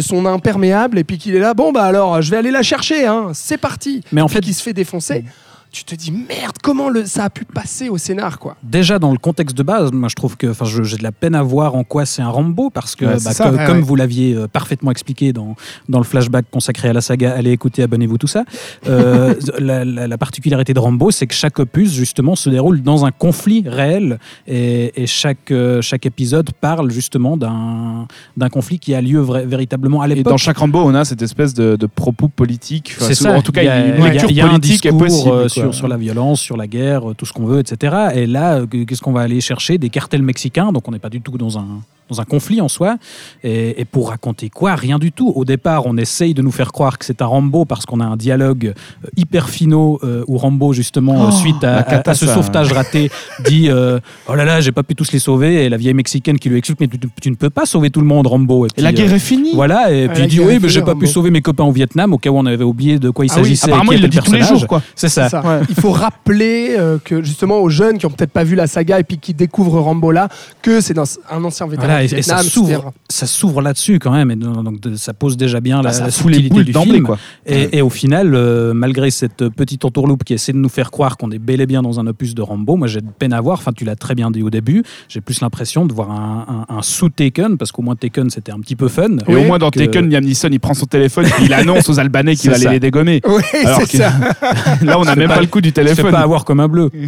son 0.00 0.26
imperméable 0.26 0.98
et 0.98 1.04
puis 1.04 1.18
qu'il 1.18 1.34
est 1.34 1.38
là, 1.40 1.54
bon 1.54 1.72
bah 1.72 1.84
alors 1.84 2.20
je 2.22 2.30
vais 2.30 2.36
aller 2.38 2.50
la 2.50 2.62
chercher, 2.62 3.06
hein, 3.06 3.28
c'est 3.34 3.58
parti. 3.58 4.02
Mais 4.12 4.20
en 4.20 4.28
fait, 4.28 4.40
qu'il 4.40 4.54
se 4.54 4.62
fait 4.62 4.72
défoncer. 4.72 5.24
Tu 5.72 5.84
te 5.84 5.94
dis 5.94 6.10
merde, 6.10 6.56
comment 6.64 6.88
le, 6.90 7.06
ça 7.06 7.24
a 7.26 7.30
pu 7.30 7.44
passer 7.44 7.88
au 7.88 7.96
scénar 7.96 8.40
quoi. 8.40 8.56
déjà 8.62 8.98
dans 8.98 9.12
le 9.12 9.18
contexte 9.18 9.56
de 9.56 9.62
base, 9.62 9.92
moi 9.92 10.08
je 10.08 10.16
trouve 10.16 10.36
que 10.36 10.48
enfin, 10.48 10.64
j'ai 10.64 10.96
de 10.96 11.02
la 11.04 11.12
peine 11.12 11.36
à 11.36 11.42
voir 11.44 11.76
en 11.76 11.84
quoi 11.84 12.04
c'est 12.06 12.22
un 12.22 12.28
Rambo 12.28 12.70
parce 12.70 12.96
que 12.96 13.04
Ouais, 13.04 13.12
bah, 13.22 13.32
ça, 13.32 13.48
que- 13.50 13.54
ouais, 13.56 13.66
comme 13.66 13.76
ouais. 13.76 13.82
vous 13.82 13.94
l'aviez 13.94 14.34
euh, 14.34 14.48
parfaitement 14.48 14.90
expliqué 14.90 15.32
dans, 15.32 15.54
dans 15.88 15.98
le 15.98 16.04
flashback 16.04 16.46
consacré 16.50 16.88
à 16.88 16.92
la 16.92 17.00
saga, 17.00 17.34
allez 17.36 17.52
écouter, 17.52 17.84
abonnez-vous 17.84 18.18
tout 18.18 18.26
ça. 18.26 18.44
euh, 18.88 19.34
la, 19.60 19.84
la- 19.84 20.08
la 20.08 20.18
particularité 20.18 20.74
de 20.74 20.80
Rambo, 20.80 21.12
c'est 21.12 21.28
que 21.28 21.34
chaque 21.34 21.60
opus 21.60 21.92
justement 21.92 22.34
se 22.34 22.50
déroule 22.50 22.82
dans 22.82 23.04
un 23.04 23.12
conflit 23.12 23.62
réel 23.64 24.18
et, 24.48 25.00
et 25.00 25.06
chaque 25.06 25.52
euh, 25.52 25.80
chaque 25.82 26.04
épisode 26.04 26.50
parle 26.60 26.90
justement 26.90 27.36
d'un 27.36 28.08
d'un 28.36 28.48
conflit 28.48 28.80
qui 28.80 28.92
a 28.92 29.00
lieu 29.00 29.20
véritablement 29.20 30.00
à 30.02 30.08
Et 30.08 30.16
l'époque. 30.16 30.32
dans 30.32 30.36
chaque 30.36 30.58
Rambo, 30.58 30.80
on 30.80 30.94
a 30.96 31.04
cette 31.04 31.22
espèce 31.22 31.54
de, 31.54 31.76
de 31.76 31.86
propos 31.86 32.26
politique. 32.26 32.96
Enfin, 33.00 33.14
ça. 33.14 33.36
En 33.36 33.42
tout 33.42 33.52
cas, 33.52 33.62
il 33.62 33.66
y 33.66 33.68
a, 33.68 33.86
une 33.86 33.94
il 33.94 34.00
y 34.00 34.02
a- 34.02 34.10
lecture 34.12 34.30
il 34.30 34.36
y 34.36 34.40
a 34.40 34.46
un 34.46 34.48
politique 34.50 34.86
est 34.86 34.90
discours 34.90 34.98
possible. 35.06 35.30
quoi. 35.30 35.59
Sur, 35.60 35.74
sur 35.74 35.88
la 35.88 35.96
violence, 35.96 36.40
sur 36.40 36.56
la 36.56 36.66
guerre, 36.66 37.10
euh, 37.10 37.14
tout 37.14 37.26
ce 37.26 37.32
qu'on 37.32 37.46
veut, 37.46 37.60
etc. 37.60 38.10
Et 38.14 38.26
là, 38.26 38.60
euh, 38.60 38.66
qu'est-ce 38.66 39.00
qu'on 39.00 39.12
va 39.12 39.22
aller 39.22 39.40
chercher? 39.40 39.78
Des 39.78 39.90
cartels 39.90 40.22
mexicains, 40.22 40.72
donc 40.72 40.86
on 40.88 40.92
n'est 40.92 40.98
pas 40.98 41.10
du 41.10 41.20
tout 41.20 41.36
dans 41.38 41.58
un, 41.58 41.82
dans 42.10 42.20
un 42.20 42.24
conflit 42.24 42.60
en 42.60 42.68
soi. 42.68 42.96
Et, 43.44 43.80
et 43.80 43.84
pour 43.84 44.08
raconter 44.10 44.50
quoi 44.50 44.74
Rien 44.74 44.98
du 44.98 45.12
tout. 45.12 45.32
Au 45.34 45.44
départ, 45.44 45.86
on 45.86 45.96
essaye 45.96 46.34
de 46.34 46.42
nous 46.42 46.50
faire 46.50 46.72
croire 46.72 46.98
que 46.98 47.04
c'est 47.04 47.22
un 47.22 47.26
Rambo 47.26 47.64
parce 47.64 47.86
qu'on 47.86 48.00
a 48.00 48.04
un 48.04 48.16
dialogue 48.16 48.72
euh, 49.04 49.08
hyper 49.16 49.48
finaux 49.48 49.98
euh, 50.02 50.24
où 50.26 50.36
Rambo, 50.38 50.72
justement, 50.72 51.28
Oh, 51.28 51.30
suite 51.30 51.62
à, 51.64 52.14
ce 52.14 52.26
sauvetage 52.26 52.72
raté, 52.72 53.10
dit 53.46 53.68
euh, 53.68 53.98
Oh 54.28 54.34
là 54.34 54.44
là, 54.44 54.60
j'ai 54.60 54.72
pas 54.72 54.82
pu 54.82 54.94
tous 54.94 55.12
les 55.12 55.18
sauver. 55.18 55.64
Et 55.64 55.68
la 55.68 55.76
vieille 55.76 55.94
mexicaine 55.94 56.38
qui 56.38 56.48
lui 56.48 56.58
explique 56.58 56.80
Mais 56.80 56.88
tu, 56.88 56.98
tu 57.20 57.30
ne 57.30 57.36
peux 57.36 57.50
pas 57.50 57.66
sauver 57.66 57.90
tout 57.90 58.00
le 58.00 58.06
monde, 58.06 58.26
Rambo. 58.26 58.66
Et 58.76 58.80
la 58.80 58.92
guerre 58.92 59.10
euh, 59.10 59.16
est 59.16 59.18
finie. 59.18 59.52
voilà, 59.54 59.90
et 59.92 60.08
puis 60.08 60.22
il 60.24 60.28
dit 60.28 60.40
oui, 60.40 60.58
mais 60.60 60.68
j'ai 60.68 60.80
pas 60.80 60.94
pu 60.94 61.04
Rambo. 61.04 61.06
sauver 61.06 61.30
mes 61.30 61.42
copains 61.42 61.64
au 61.64 61.72
Vietnam, 61.72 62.12
au 62.12 62.18
cas 62.18 62.30
où 62.30 62.36
on 62.38 62.46
avait 62.46 62.64
oublié 62.64 62.98
de 62.98 63.10
quoi 63.10 63.24
il 63.24 63.30
Ah 63.30 63.36
oui, 63.38 63.42
s'agissait. 63.44 63.66
Apparemment, 63.68 63.90
qui 63.92 63.96
il 63.98 64.02
le 64.02 64.08
dit 64.08 64.18
tous 64.18 64.32
les 64.32 64.38
personnage. 64.38 64.58
jours, 64.60 64.68
quoi. 64.68 64.82
C'est 64.94 65.08
ça. 65.08 65.24
C'est 65.24 65.30
ça. 65.30 65.42
Ouais. 65.42 65.60
Il 65.68 65.74
faut 65.74 65.92
rappeler 65.92 66.76
euh, 66.78 66.98
que 67.04 67.22
justement 67.22 67.58
aux 67.58 67.68
jeunes 67.68 67.98
qui 67.98 68.06
ont 68.06 68.10
peut-être 68.10 68.32
pas 68.32 68.44
vu 68.44 68.54
la 68.56 68.66
saga 68.66 68.98
et 69.00 69.04
puis 69.04 69.18
qui 69.18 69.34
découvrent 69.34 69.80
Rambo 69.80 70.10
là, 70.10 70.28
que 70.62 70.80
c'est 70.80 70.96
un 70.98 71.44
ancien 71.44 71.66
vétéran 71.66 71.86
Voilà, 71.86 71.99
et, 72.04 72.22
ça 72.22 72.38
s'ouvre, 72.38 72.92
ça 73.08 73.26
s'ouvre 73.26 73.62
là-dessus 73.62 73.98
quand 73.98 74.12
même, 74.12 74.30
et 74.30 74.36
donc 74.36 74.78
ça 74.96 75.12
pose 75.14 75.36
déjà 75.36 75.60
bien 75.60 75.82
la, 75.82 75.90
Bah, 75.90 75.98
la 75.98 76.04
les 76.06 76.10
subtilité 76.10 76.64
du 76.64 76.72
film. 76.72 77.02
quoi. 77.04 77.18
Et, 77.46 77.78
et 77.78 77.82
au 77.82 77.90
final, 77.90 78.34
euh, 78.34 78.72
malgré 78.74 79.10
cette 79.10 79.48
petite 79.48 79.84
entourloupe 79.84 80.24
qui 80.24 80.34
essaie 80.34 80.52
de 80.52 80.58
nous 80.58 80.68
faire 80.68 80.90
croire 80.90 81.16
qu'on 81.16 81.30
est 81.30 81.38
bel 81.38 81.60
et 81.60 81.66
bien 81.66 81.82
dans 81.82 82.00
un 82.00 82.06
opus 82.06 82.34
de 82.34 82.42
Rambo, 82.42 82.76
moi 82.76 82.86
j'ai 82.86 83.00
de 83.00 83.06
peine 83.18 83.32
à 83.32 83.40
voir. 83.40 83.58
Enfin, 83.58 83.72
tu 83.72 83.84
l'as 83.84 83.96
très 83.96 84.14
bien 84.14 84.30
dit 84.30 84.42
au 84.42 84.50
début. 84.50 84.82
J'ai 85.08 85.20
plus 85.20 85.40
l'impression 85.40 85.86
de 85.86 85.92
voir 85.92 86.10
un, 86.10 86.64
un- 86.68 86.76
un 86.76 86.82
sous-Taken, 86.82 87.56
parce 87.58 87.72
qu'au 87.72 87.82
moins 87.82 87.96
Taken 87.96 88.30
c'était 88.30 88.52
un 88.52 88.60
petit 88.60 88.76
peu 88.76 88.88
fun. 88.88 89.18
Et 89.28 89.34
Oui, 89.34 89.36
au 89.36 89.44
moins, 89.44 89.58
dans 89.58 89.70
que- 89.70 89.78
Taken, 89.78 90.08
Liam 90.10 90.24
Neeson, 90.24 90.48
il 90.52 90.60
prend 90.60 90.74
son 90.74 90.86
téléphone 90.86 91.26
et 91.26 91.44
il 91.44 91.52
annonce 91.52 91.88
aux 91.88 91.98
Albanais 91.98 92.36
qu'il 92.36 92.50
va 92.50 92.56
ça. 92.58 92.70
les 92.70 92.80
dégommer. 92.80 93.20
Oui, 93.26 93.42
Alors 93.64 93.80
que- 93.80 93.96
ça. 93.96 94.12
Là, 94.82 94.98
on 94.98 95.04
n'a 95.04 95.14
même 95.16 95.28
pas- 95.28 95.34
pas 95.36 95.40
le 95.40 95.46
coup 95.46 95.60
du 95.60 95.68
Je 95.70 95.74
téléphone. 95.74 96.10
pas 96.10 96.20
avoir 96.20 96.44
comme 96.44 96.60
un 96.60 96.68
bleu. 96.68 96.90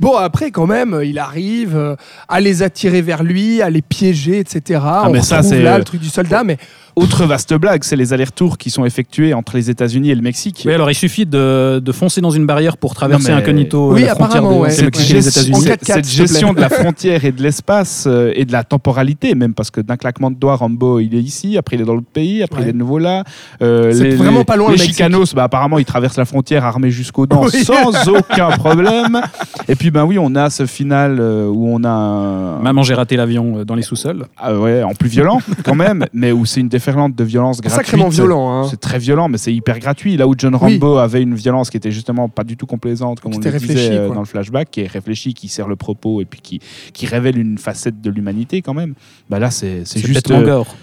Bon, 0.00 0.14
après, 0.16 0.50
quand 0.52 0.66
même, 0.66 1.00
il 1.04 1.18
arrive 1.18 1.76
euh, 1.76 1.96
à 2.28 2.40
les 2.40 2.62
attirer 2.62 3.02
vers 3.02 3.24
lui, 3.24 3.60
à 3.62 3.68
les 3.70 3.82
piéger, 3.88 4.38
etc. 4.40 4.80
On 4.82 4.86
Ah, 4.86 5.08
mais 5.12 5.22
ça, 5.22 5.42
c'est- 5.42 5.60
là 5.62 5.78
le 5.78 5.84
truc 5.84 6.00
du 6.00 6.08
soldat, 6.08 6.44
mais 6.44 6.56
Autre 6.98 7.24
vaste 7.26 7.54
blague, 7.54 7.84
c'est 7.84 7.96
les 7.96 8.12
allers-retours 8.12 8.58
qui 8.58 8.70
sont 8.70 8.84
effectués 8.84 9.34
entre 9.34 9.56
les 9.56 9.70
États-Unis 9.70 10.10
et 10.10 10.14
le 10.14 10.22
Mexique. 10.22 10.62
Oui, 10.66 10.72
alors 10.72 10.90
il 10.90 10.94
suffit 10.94 11.26
de, 11.26 11.80
de 11.82 11.92
foncer 11.92 12.20
dans 12.20 12.30
une 12.30 12.46
barrière 12.46 12.76
pour 12.76 12.94
traverser 12.94 13.30
incognito 13.32 13.92
Oui, 13.92 14.02
la 14.02 14.14
frontière 14.14 14.38
apparemment, 14.42 14.56
de, 14.56 14.60
ouais. 14.62 14.82
Mexique 14.82 15.10
et 15.10 15.20
gestion- 15.22 15.42
États-Unis. 15.42 15.60
cette, 15.62 15.82
4x4, 15.82 15.94
cette 15.94 16.04
s'il 16.04 16.12
te 16.14 16.16
plaît. 16.18 16.26
gestion 16.28 16.52
de 16.54 16.60
la 16.60 16.68
frontière 16.68 17.24
et 17.24 17.32
de 17.32 17.42
l'espace 17.42 18.04
euh, 18.06 18.32
et 18.34 18.44
de 18.44 18.52
la 18.52 18.64
temporalité 18.64 19.34
même 19.34 19.54
parce 19.54 19.70
que 19.70 19.80
d'un 19.80 19.96
claquement 19.96 20.30
de 20.30 20.36
doigts 20.36 20.56
Rambo 20.56 20.98
il 21.00 21.14
est 21.14 21.20
ici 21.22 21.56
après 21.56 21.76
il 21.76 21.82
est 21.82 21.84
dans 21.84 21.94
l'autre 21.94 22.06
pays 22.12 22.42
après 22.42 22.58
Ouais. 22.60 22.66
il 22.66 22.68
est 22.70 22.72
de 22.72 22.78
nouveau 22.78 22.98
là 22.98 23.22
Euh, 23.62 23.92
C'est 23.92 24.04
les, 24.04 24.14
vraiment 24.16 24.40
les- 24.40 24.44
pas 24.44 24.56
loin, 24.56 24.70
les 24.72 24.76
le 24.76 24.82
chicanos 24.82 25.34
bah, 25.34 25.44
apparemment 25.44 25.78
ils 25.78 25.84
traversent 25.84 26.16
la 26.18 26.24
frontière 26.24 26.64
armés 26.64 26.90
jusqu'aux 26.90 27.26
dents 27.26 27.44
Oui. 27.52 27.64
sans 27.64 28.08
aucun 28.08 28.50
problème 28.50 29.20
et 29.68 29.74
puis 29.76 29.90
ben 29.90 30.04
oui 30.04 30.18
on 30.18 30.34
a 30.34 30.50
ce 30.50 30.66
final 30.66 31.18
euh, 31.20 31.46
où 31.46 31.68
on 31.72 31.84
a 31.84 31.88
un, 31.88 32.58
Maman, 32.60 32.82
j'ai 32.82 32.94
raté 32.94 33.16
l'avion 33.16 33.58
euh, 33.58 33.64
dans 33.64 33.74
les 33.74 33.82
sous-sols. 33.82 34.24
ah 34.36 34.54
ouais, 34.54 34.82
en 34.82 34.94
plus 34.94 35.08
violent 35.08 35.40
quand 35.64 35.74
même 35.76 36.06
mais 36.12 36.32
où 36.32 36.44
c'est 36.46 36.60
une 36.60 36.68
déferlante 36.88 37.14
de 37.14 37.24
violence 37.24 37.60
gratuite 37.60 37.86
sacrément 37.86 38.08
violent. 38.08 38.50
Hein. 38.50 38.66
c'est 38.70 38.80
très 38.80 38.98
violent, 38.98 39.28
mais 39.28 39.38
c'est 39.38 39.52
hyper 39.54 39.78
gratuit. 39.78 40.16
Là 40.16 40.26
où 40.26 40.34
John 40.36 40.54
Oui. 40.54 40.60
Rambo 40.78 40.96
avait 40.98 41.22
une 41.22 41.34
violence 41.34 41.70
qui 41.70 41.76
était 41.76 41.90
justement 41.90 42.28
pas 42.28 42.44
du 42.44 42.56
tout 42.56 42.66
complaisante, 42.66 43.20
comme 43.20 43.32
Qui 43.32 43.38
on 43.38 43.40
le 43.40 43.44
disait 43.58 43.58
réfléchie, 43.74 43.92
euh, 43.92 44.06
quoi. 44.06 44.14
dans 44.14 44.20
le 44.22 44.26
flashback, 44.26 44.70
qui 44.70 44.80
est 44.80 44.86
réfléchi, 44.86 45.34
qui 45.34 45.48
sert 45.48 45.68
le 45.68 45.76
propos 45.76 46.20
et 46.20 46.24
puis 46.24 46.40
qui, 46.40 46.60
qui 46.92 47.06
révèle 47.06 47.38
une 47.38 47.58
facette 47.58 48.00
de 48.00 48.10
l'humanité 48.10 48.62
quand 48.62 48.74
même. 48.74 48.94
Bah 49.28 49.38
là, 49.38 49.50
c'est 49.50 49.84
juste. 49.96 50.30
euh, 50.30 50.44
gore. 50.44 50.74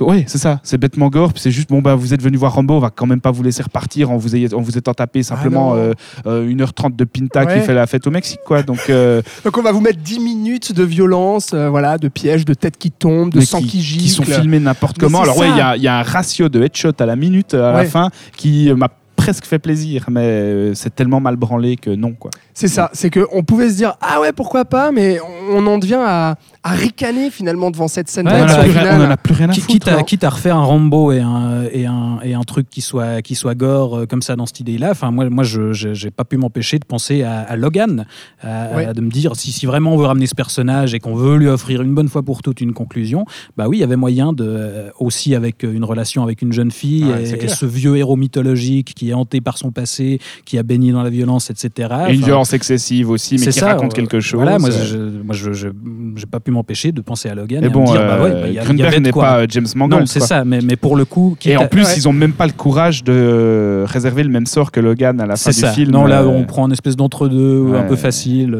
Ouais, 0.00 0.24
c'est 0.26 0.38
ça. 0.38 0.58
C'est 0.62 0.78
bêtement 0.78 1.08
gore. 1.10 1.32
C'est 1.36 1.50
juste, 1.50 1.68
bon, 1.68 1.80
bah, 1.82 1.94
vous 1.94 2.14
êtes 2.14 2.22
venu 2.22 2.36
voir 2.38 2.54
Rambo, 2.54 2.74
on 2.74 2.78
va 2.80 2.90
quand 2.90 3.06
même 3.06 3.20
pas 3.20 3.30
vous 3.30 3.42
laisser 3.42 3.62
repartir 3.62 4.10
en 4.10 4.16
vous, 4.16 4.34
ayant- 4.34 4.56
en 4.58 4.60
vous 4.62 4.76
étant 4.78 4.94
tapé 4.94 5.22
simplement 5.22 5.74
Ah 5.74 5.76
euh, 5.76 5.94
euh, 6.26 6.46
1h30 6.48 6.96
de 6.96 7.04
Pinta 7.04 7.44
Ouais. 7.44 7.60
qui 7.60 7.66
fait 7.66 7.74
la 7.74 7.86
fête 7.86 8.06
au 8.06 8.10
Mexique, 8.10 8.40
quoi. 8.46 8.62
Donc, 8.62 8.80
euh, 8.88 9.20
Donc 9.44 9.58
on 9.58 9.62
va 9.62 9.70
vous 9.70 9.80
mettre 9.82 9.98
10 10.00 10.18
minutes 10.18 10.72
de 10.72 10.82
violence, 10.82 11.50
euh, 11.52 11.68
voilà, 11.68 11.98
de 11.98 12.08
pièges, 12.08 12.44
de 12.44 12.54
têtes 12.54 12.78
qui 12.78 12.90
tombent, 12.90 13.30
de 13.32 13.38
mais 13.40 13.44
sang 13.44 13.60
qui, 13.60 13.80
gicle. 13.82 14.02
qui 14.02 14.08
sont 14.08 14.24
filmés 14.24 14.60
n'importe 14.60 14.98
comment. 14.98 15.22
Alors, 15.22 15.36
ouais, 15.38 15.48
ça. 15.48 15.52
il 15.54 15.58
y 15.58 15.60
a, 15.60 15.76
il 15.76 15.82
y 15.82 15.88
a 15.88 15.98
un 15.98 16.02
ratio 16.02 16.48
de 16.48 16.62
headshot 16.62 16.92
à 16.98 17.06
la 17.06 17.14
minute, 17.16 17.52
à 17.54 17.72
la 17.72 17.78
Ouais. 17.80 17.86
fin, 17.86 18.08
qui 18.36 18.70
euh, 18.70 18.74
m'a 18.76 18.88
presque 19.14 19.44
fait 19.44 19.60
plaisir, 19.60 20.06
mais 20.10 20.20
euh, 20.24 20.74
c'est 20.74 20.92
tellement 20.94 21.20
mal 21.20 21.36
branlé 21.36 21.76
que 21.76 21.90
non, 21.90 22.12
quoi. 22.12 22.30
C'est 22.54 22.66
ça, 22.66 22.90
c'est 22.92 23.08
qu'on 23.08 23.44
pouvait 23.44 23.70
se 23.70 23.76
dire 23.76 23.94
ah 24.00 24.20
ouais 24.20 24.32
pourquoi 24.32 24.64
pas, 24.64 24.90
mais 24.90 25.18
on 25.52 25.64
en 25.68 25.78
devient 25.78 26.00
à, 26.04 26.36
à 26.64 26.70
ricaner 26.74 27.30
finalement 27.30 27.70
devant 27.72 27.88
cette 27.88 28.08
scène 28.08 28.28
Ouais, 28.28 28.34
on, 28.34 28.36
en 28.36 28.40
d'action 28.46 28.62
plus, 28.62 28.70
finale. 28.70 28.88
rien- 28.88 29.00
on 29.00 29.06
en 29.08 29.10
a 29.10 29.16
plus 29.16 29.34
rien 29.34 29.48
à 29.50 29.52
foutre. 29.52 29.66
quitte, 29.66 29.88
à, 29.88 29.96
non. 29.96 30.02
quitte 30.04 30.22
à 30.22 30.30
refaire 30.30 30.56
un 30.56 30.62
Rambo 30.64 31.10
et 31.10 31.18
un, 31.20 31.64
et 31.72 31.86
un, 31.86 32.20
et 32.22 32.34
un 32.34 32.42
truc 32.42 32.70
qui 32.70 32.80
soit, 32.82 33.20
qui 33.20 33.34
soit 33.34 33.56
gore 33.56 33.98
euh, 33.98 34.06
comme 34.06 34.22
ça 34.22 34.36
dans 34.36 34.46
cette 34.46 34.60
idée-là, 34.60 34.90
enfin, 34.92 35.10
moi, 35.10 35.28
moi 35.28 35.42
je 35.42 35.72
j'ai 35.72 36.10
pas 36.12 36.24
pu 36.24 36.36
m'empêcher 36.36 36.78
de 36.78 36.84
penser 36.84 37.24
à, 37.24 37.40
à 37.40 37.56
Logan, 37.56 38.06
à- 38.42 38.76
Ouais. 38.76 38.86
à 38.86 38.92
de 38.94 39.00
me 39.00 39.10
dire 39.10 39.34
si, 39.34 39.50
si 39.50 39.66
vraiment 39.66 39.94
on 39.94 39.96
veut 39.96 40.06
ramener 40.06 40.26
ce 40.26 40.36
personnage 40.36 40.94
et 40.94 41.00
qu'on 41.00 41.16
veut 41.16 41.36
lui 41.36 41.48
offrir 41.48 41.82
une 41.82 41.94
bonne 41.96 42.08
fois 42.08 42.22
pour 42.22 42.42
toutes 42.42 42.60
une 42.60 42.74
conclusion, 42.74 43.24
bah 43.56 43.66
oui, 43.68 43.78
il 43.78 43.80
y 43.80 43.84
avait 43.84 43.96
moyen 43.96 44.32
de, 44.32 44.44
euh, 44.46 44.90
aussi 45.00 45.34
avec 45.34 45.64
une 45.64 45.82
relation 45.84 46.22
avec 46.22 46.42
une 46.42 46.52
jeune 46.52 46.70
fille 46.70 47.04
Ouais, 47.06 47.22
et, 47.24 47.48
ce 47.48 47.66
vieux 47.66 47.96
héros 47.96 48.14
mythologique 48.16 48.94
qui 48.94 49.10
est 49.10 49.14
hanté 49.14 49.40
par 49.40 49.58
son 49.58 49.72
passé, 49.72 50.20
qui 50.44 50.58
a 50.58 50.62
baigné 50.62 50.92
dans 50.92 51.02
la 51.02 51.10
violence, 51.10 51.50
etc. 51.50 51.88
Et 52.08 52.14
une 52.14 52.20
violence 52.24 52.52
excessive 52.52 53.10
aussi, 53.10 53.34
mais 53.38 53.46
qui 53.46 53.52
ça, 53.52 53.66
raconte 53.68 53.92
euh, 53.94 53.96
quelque 53.96 54.20
chose. 54.20 54.40
Voilà, 54.40 54.58
moi, 54.60 54.70
Euh, 54.70 54.84
je, 54.84 54.96
moi, 55.24 55.34
je, 55.34 55.52
je- 55.52 55.68
j'ai 56.16 56.26
pas 56.26 56.38
pu 56.38 56.42
pu 56.42 56.50
m'empêcher 56.52 56.92
de 56.92 57.00
penser 57.00 57.28
à 57.28 57.34
Logan 57.34 57.60
Mais 57.62 57.66
et 57.66 57.70
bon, 57.70 57.80
me 57.82 57.86
dire, 57.86 57.94
bah 57.96 58.14
euh, 58.20 58.22
ouais, 58.24 58.30
bah, 58.30 58.38
il 58.46 58.52
y 58.54 58.58
a- 58.58 58.62
il 58.62 58.62
y 58.62 58.64
Grunberg 58.64 58.86
avait 58.88 58.96
de 58.98 59.02
n'est 59.06 59.12
pas 59.12 59.38
euh, 59.40 59.46
James 59.48 59.66
Mangold. 59.74 60.00
non, 60.02 60.06
c'est 60.06 60.20
ça, 60.20 60.44
mais, 60.44 60.60
mais 60.62 60.76
pour 60.76 60.94
le 60.96 61.04
coup, 61.04 61.36
Et 61.44 61.56
en 61.56 61.62
à- 61.62 61.66
plus, 61.66 61.82
Ouais. 61.84 61.94
ils 61.96 62.08
ont 62.08 62.12
même 62.12 62.32
pas 62.32 62.46
le 62.46 62.52
courage 62.52 63.02
de 63.04 63.12
euh, 63.12 63.84
réserver 63.88 64.22
le 64.22 64.28
même 64.28 64.46
sort 64.46 64.70
que 64.70 64.78
Logan 64.80 65.20
à 65.20 65.26
la 65.26 65.36
fin 65.36 65.50
du 65.50 65.56
ça. 65.56 65.72
film. 65.72 65.90
non, 65.90 66.04
là, 66.06 66.22
euh, 66.22 66.26
on 66.26 66.44
prend 66.44 66.66
une 66.66 66.72
espèce 66.72 66.94
d'entre-deux 66.96 67.74
un 67.74 67.82
peu 67.82 67.96
facile. 67.96 68.56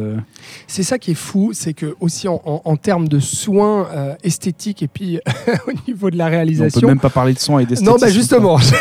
C'est 0.66 0.82
ça 0.82 0.98
qui 0.98 1.10
est 1.12 1.14
fou, 1.14 1.50
c'est 1.52 1.74
que 1.74 1.94
aussi 2.00 2.28
en, 2.28 2.40
en- 2.44 2.62
en 2.64 2.76
termes 2.76 3.08
de 3.08 3.18
soins 3.20 3.88
euh, 3.94 4.14
esthétiques 4.22 4.82
et 4.82 4.88
puis 4.88 5.18
au 5.68 5.72
niveau 5.88 6.10
de 6.10 6.16
la 6.16 6.24
On 6.24 6.28
peut 6.28 6.32
réalisation. 6.34 6.88
même 6.88 7.00
pas 7.00 7.10
parler 7.10 7.34
de 7.34 7.38
son 7.38 7.58
et 7.58 7.66
d'esthétisme. 7.66 7.90
Non, 7.90 7.96
bah 8.00 8.10
justement, 8.10 8.58
c'est 8.58 8.76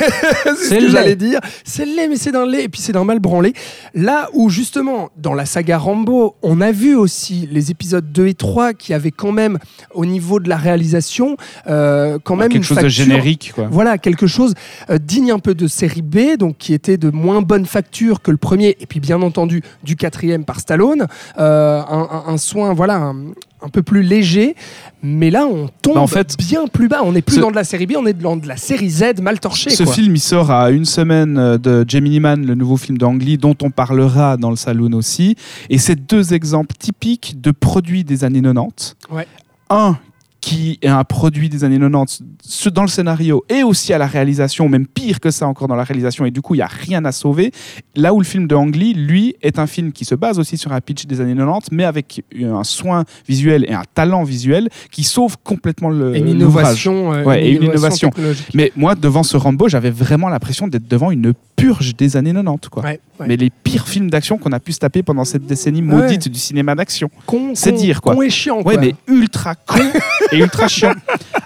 ce 0.56 0.70
que 0.76 0.90
j'allais 0.90 1.16
dire. 1.16 1.40
C'est 1.64 1.86
laid, 1.86 2.08
mais 2.08 2.16
c'est 2.16 2.32
d'un 2.32 2.46
laid, 2.46 2.64
et 2.64 2.70
puis 2.70 2.82
c'est 2.82 2.94
d'un 2.94 3.04
mal 3.04 3.20
branlé. 3.20 3.54
Là 3.94 4.30
où 4.34 4.50
justement, 4.50 5.10
dans 5.18 5.34
la 5.34 5.46
saga 5.46 5.78
Rambo, 5.78 6.36
on 6.42 6.62
a 6.62 6.72
vu 6.72 6.96
aussi 6.96 7.48
les 7.52 7.72
épisodes 7.72 8.12
2 8.12 8.28
et 8.28 8.34
3 8.34 8.74
qui 8.74 8.94
avaient 8.94 9.12
quand 9.12 9.32
même, 9.32 9.60
au 9.94 10.06
niveau 10.06 10.40
de 10.40 10.50
la 10.50 10.58
réalisation, 10.58 11.38
euh, 11.68 12.18
quand 12.24 12.36
même 12.36 12.50
quelque 12.50 12.58
une 12.58 12.64
chose 12.64 12.78
de 12.80 12.88
générique, 12.88 13.52
quoi. 13.56 13.68
Voilà, 13.72 13.98
quelque 13.98 14.28
chose 14.28 14.54
euh, 14.90 14.98
digne 14.98 15.32
un 15.32 15.40
peu 15.40 15.54
de 15.56 15.68
série 15.68 16.02
B, 16.02 16.38
donc 16.38 16.58
qui 16.58 16.74
était 16.74 16.98
de 16.98 17.10
moins 17.10 17.42
bonne 17.42 17.66
facture 17.66 18.22
que 18.22 18.32
le 18.32 18.38
premier, 18.38 18.78
et 18.80 18.86
puis 18.86 19.00
bien 19.00 19.22
entendu 19.22 19.62
du 19.84 19.96
quatrième 19.96 20.46
par 20.46 20.60
Stallone. 20.60 21.08
Euh, 21.40 21.71
un, 21.80 22.24
un- 22.34 22.38
soin, 22.38 22.74
voilà, 22.74 22.96
un, 22.98 23.16
un 23.62 23.70
peu 23.72 23.82
plus 23.84 24.02
léger. 24.04 24.56
Mais 25.04 25.30
là, 25.32 25.46
on 25.48 25.68
tombe 25.82 25.96
Bah, 25.96 26.02
en 26.02 26.08
fait, 26.08 26.36
bien 26.38 26.68
plus 26.68 26.88
bas. 26.88 27.02
On 27.04 27.12
n'est 27.14 27.22
plus 27.22 27.38
ce- 27.38 27.42
dans 27.42 27.50
de 27.52 27.56
la 27.56 27.64
série 27.64 27.88
B, 27.88 27.94
on 27.98 28.06
est 28.06 28.14
dans 28.14 28.38
de 28.38 28.48
la 28.48 28.58
série 28.58 28.90
Z 28.90 29.20
mal 29.22 29.40
torchée. 29.40 29.70
Ce 29.72 29.84
quoi. 29.84 29.94
film, 29.94 30.16
il 30.16 30.20
sort 30.20 30.52
à 30.52 30.70
une 30.72 30.86
semaine 30.86 31.38
euh, 31.38 31.58
de 31.58 31.84
Gemini 31.88 32.20
Man, 32.20 32.46
le 32.46 32.56
nouveau 32.56 32.78
film 32.78 32.98
d'Ang 32.98 33.22
Lee, 33.22 33.38
dont 33.38 33.56
on 33.64 33.72
parlera 33.72 34.38
dans 34.38 34.50
le 34.50 34.56
Saloon 34.56 34.94
aussi. 34.94 35.36
Et 35.70 35.78
c'est 35.78 35.96
deux 35.96 36.34
exemples 36.34 36.76
typiques 36.78 37.42
de 37.42 37.52
produits 37.52 38.04
des 38.04 38.24
années 38.24 38.42
90. 38.42 38.96
Ouais. 39.12 39.28
Un 39.70 39.98
qui 40.42 40.80
est 40.82 40.88
un 40.88 41.04
produit 41.04 41.50
des 41.50 41.64
années 41.64 41.78
90 41.80 42.24
ce- 42.44 42.70
dans 42.70 42.82
le 42.82 42.88
scénario 42.88 43.44
et 43.48 43.62
aussi 43.64 43.94
à 43.94 43.98
la 44.00 44.08
réalisation, 44.08 44.68
même 44.68 44.88
pire 44.88 45.20
que 45.20 45.30
ça 45.32 45.48
encore 45.48 45.68
dans 45.68 45.76
la 45.76 45.84
réalisation, 45.84 46.26
et 46.26 46.32
du 46.32 46.42
coup 46.42 46.56
il 46.56 46.58
n'y 46.58 46.64
a 46.64 46.68
rien 46.68 47.06
à 47.06 47.12
sauver. 47.12 47.52
Là 47.96 48.14
où 48.14 48.20
le 48.20 48.26
film 48.26 48.48
de 48.48 48.56
Ang 48.56 48.76
Lee, 48.76 48.94
lui, 48.94 49.36
est 49.44 49.60
un 49.60 49.68
film 49.68 49.92
qui 49.92 50.04
se 50.04 50.16
base 50.16 50.40
aussi 50.40 50.58
sur 50.58 50.72
un 50.74 50.82
pitch 50.82 51.06
des 51.06 51.22
années 51.22 51.36
90, 51.36 51.70
mais 51.72 51.84
avec 51.86 52.24
un 52.42 52.64
soin 52.64 53.06
visuel 53.28 53.66
et 53.70 53.74
un 53.74 53.84
talent 53.94 54.24
visuel 54.24 54.68
qui 54.92 55.04
sauve 55.04 55.38
complètement 55.44 55.90
le 55.90 56.16
Et 56.16 56.20
une 56.20 56.28
innovation, 56.30 57.14
euh, 57.14 57.24
Ouais, 57.24 57.46
et 57.46 57.52
une 57.52 57.64
innovation. 57.64 58.10
Mais 58.56 58.72
moi, 58.76 58.96
devant 58.96 59.24
ce 59.24 59.38
Rambo, 59.38 59.70
j'avais 59.70 59.92
vraiment 59.92 60.28
l'impression 60.30 60.68
d'être 60.68 60.88
devant 60.88 61.12
une 61.12 61.34
purge 61.62 61.96
des 61.96 62.18
années 62.18 62.34
90. 62.34 62.70
Quoi. 62.70 62.84
Ouais, 62.84 63.00
ouais. 63.20 63.28
Mais 63.28 63.38
les 63.38 63.50
pires 63.50 63.88
films 63.88 64.10
d'action 64.10 64.38
qu'on 64.38 64.52
a 64.52 64.60
pu 64.60 64.72
se 64.74 64.80
taper 64.80 65.04
pendant 65.04 65.26
cette 65.26 65.46
décennie 65.46 65.82
maudite 65.82 66.28
du 66.30 66.40
cinéma 66.40 66.76
d'action. 66.76 67.10
Con- 67.26 67.54
c'est 67.56 67.72
dire, 67.72 68.02
quoi. 68.02 68.16
con 68.16 68.22
et 68.22 68.30
chiant. 68.30 68.58
Ouais, 68.58 68.76
quoi. 68.76 68.78
mais 68.78 68.96
ultra 69.08 69.56
con 69.56 69.84
et 70.32 70.38
ultra 70.38 70.68
chiant. 70.68 70.94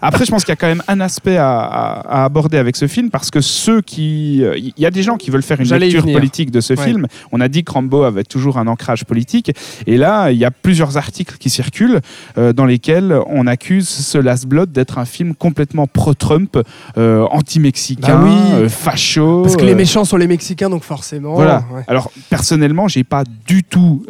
Après, 0.07 0.25
je 0.25 0.31
pense 0.31 0.43
qu'il 0.43 0.51
y 0.51 0.53
a 0.53 0.55
quand 0.55 0.67
même 0.67 0.83
un 0.87 0.99
aspect 1.01 1.37
à, 1.37 1.59
à- 1.59 2.21
à 2.21 2.25
aborder 2.25 2.57
avec 2.57 2.75
ce 2.75 2.87
film 2.87 3.09
parce 3.09 3.31
que 3.31 3.41
ceux 3.41 3.81
qui. 3.81 4.43
euh, 4.43 4.55
Il 4.57 4.73
y 4.77 4.85
a 4.85 4.91
des 4.91 5.03
gens 5.03 5.17
qui 5.17 5.31
veulent 5.31 5.41
faire 5.43 5.59
une 5.59 5.67
lecture 5.77 6.03
politique 6.03 6.51
de 6.51 6.61
ce 6.61 6.73
Ouais. 6.73 6.83
film. 6.85 7.07
On 7.31 7.41
a 7.41 7.47
dit 7.47 7.63
que 7.63 7.71
Rambo 7.71 8.03
avait 8.03 8.23
toujours 8.23 8.57
un 8.57 8.67
ancrage 8.67 9.05
politique. 9.05 9.51
Et 9.87 9.97
là, 9.97 10.31
il 10.31 10.37
y 10.37 10.45
a 10.45 10.51
plusieurs 10.51 10.97
articles 10.97 11.37
qui 11.37 11.49
circulent 11.49 12.01
euh, 12.37 12.53
dans 12.53 12.65
lesquels 12.65 13.17
on 13.27 13.47
accuse 13.47 13.87
ce 13.87 14.17
Last 14.17 14.45
Blood 14.47 14.71
d'être 14.71 14.97
un 14.97 15.05
film 15.05 15.33
complètement 15.35 15.87
pro-Trump, 15.87 16.57
euh, 16.97 17.25
anti-mexicain, 17.31 18.19
Bah 18.19 18.23
oui. 18.25 18.53
euh, 18.53 18.69
facho. 18.69 19.41
Parce 19.43 19.55
que 19.57 19.65
les 19.65 19.75
méchants 19.75 20.05
sont 20.05 20.17
les 20.17 20.27
Mexicains, 20.27 20.69
donc 20.69 20.83
forcément. 20.83 21.33
voilà. 21.33 21.63
ouais. 21.73 21.83
Alors 21.87 22.11
personnellement, 22.29 22.87
j'ai 22.87 23.03
pas 23.03 23.23
du 23.47 23.63
tout 23.63 24.03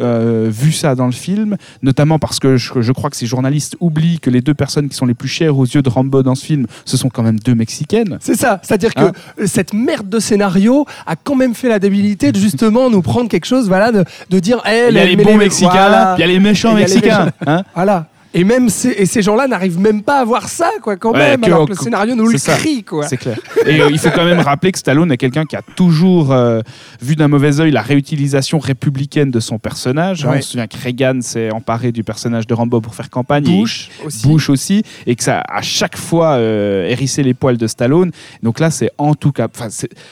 vu 0.50 0.72
ça 0.72 0.96
dans 0.96 1.06
le 1.06 1.12
film, 1.12 1.56
notamment 1.84 2.20
parce 2.20 2.40
que 2.40 2.58
je, 2.58 2.82
je 2.82 2.92
crois 2.92 3.10
que 3.10 3.16
ces 3.16 3.26
journalistes 3.28 3.76
oublient 3.80 4.20
que 4.20 4.30
les 4.30 4.42
deux 4.42 4.54
personnes 4.54 4.90
qui 4.90 4.96
sont 4.96 5.06
les 5.06 5.14
plus 5.14 5.28
chères 5.30 5.58
aux 5.58 5.66
yeux 5.66 5.82
de 5.86 5.90
Rambo 5.90 6.22
dans 6.24 6.36
ce 6.36 6.46
film, 6.46 6.66
ce 6.84 6.98
sont 6.98 7.10
quand 7.10 7.24
même 7.24 7.40
deux 7.40 7.56
Mexicaines. 7.56 8.18
C'est 8.20 8.36
ça, 8.36 8.60
c'est-à-dire 8.62 8.94
que 8.94 9.02
Hein 9.06 9.12
cette 9.46 9.74
merde 9.74 10.10
de 10.10 10.20
scénario 10.20 10.86
a 11.06 11.16
quand 11.16 11.36
même 11.36 11.54
fait 11.56 11.70
la 11.70 11.80
débilité 11.80 12.32
de 12.32 12.40
justement 12.40 12.90
nous 12.90 13.02
prendre 13.02 13.30
quelque 13.30 13.46
chose, 13.46 13.68
voilà, 13.68 13.92
de, 13.92 14.04
de 14.30 14.40
dire, 14.40 14.62
eh, 14.66 14.88
Il 14.90 14.96
y 14.96 15.00
a 15.00 15.06
les 15.06 15.16
bons 15.16 15.38
Mexicains, 15.38 15.70
voilà. 15.72 16.16
il 16.18 16.22
y 16.22 16.24
a 16.24 16.28
les 16.28 16.40
méchants 16.40 16.74
les 16.74 16.82
Mexicains. 16.82 17.32
hein. 17.46 17.64
Voilà. 17.76 18.08
Et 18.36 18.44
même 18.44 18.70
ces, 18.70 18.90
et 18.90 19.06
ces 19.06 19.22
gens-là 19.22 19.48
n'arrivent 19.48 19.80
même 19.80 20.04
pas 20.04 20.20
à 20.20 20.26
voir 20.26 20.48
ça, 20.50 20.70
quoi, 20.84 20.98
quand 20.98 21.14
Ouais, 21.14 21.20
même, 21.20 21.42
que- 21.42 21.46
alors 21.48 21.66
que 21.66 21.72
le 21.72 21.78
scénario 21.78 22.14
nous 22.16 22.28
le 22.28 22.38
ça. 22.38 22.54
crie, 22.58 22.84
quoi. 22.84 23.08
C'est 23.08 23.18
clair. 23.18 23.40
Et 23.66 23.82
euh, 23.82 23.88
il 23.90 23.98
faut 23.98 24.10
quand 24.14 24.26
même 24.26 24.40
rappeler 24.42 24.72
que 24.74 24.78
Stallone 24.78 25.12
est 25.12 25.18
quelqu'un 25.18 25.46
qui 25.46 25.56
a 25.56 25.62
toujours 25.76 26.32
euh, 26.34 26.62
vu 27.02 27.16
d'un 27.16 27.28
mauvais 27.30 27.60
œil 27.62 27.72
la 27.72 27.82
réutilisation 27.82 28.60
républicaine 28.60 29.32
de 29.32 29.40
son 29.40 29.58
personnage. 29.58 30.26
hein. 30.26 30.32
Ouais. 30.32 30.38
On 30.40 30.42
se 30.42 30.50
souvient 30.52 30.68
que 30.68 30.76
Reagan 30.78 31.20
s'est 31.22 31.50
emparé 31.52 31.92
du 31.94 32.04
personnage 32.04 32.46
de 32.46 32.54
Rambo 32.54 32.82
pour 32.82 32.94
faire 32.94 33.10
campagne. 33.10 33.48
et- 33.48 33.58
Bush 33.62 33.90
aussi. 34.06 34.28
Bush 34.28 34.50
aussi, 34.50 34.84
et 35.08 35.16
que 35.16 35.24
ça 35.24 35.40
a 35.40 35.58
à 35.60 35.62
chaque 35.62 35.98
fois 35.98 36.34
euh, 36.34 36.88
hérissé 36.90 37.24
les 37.24 37.34
poils 37.34 37.58
de 37.58 37.68
Stallone. 37.68 38.12
Donc 38.44 38.60
là, 38.60 38.70
c'est 38.70 38.90
en 38.98 39.16
tout 39.16 39.32
cas, 39.32 39.48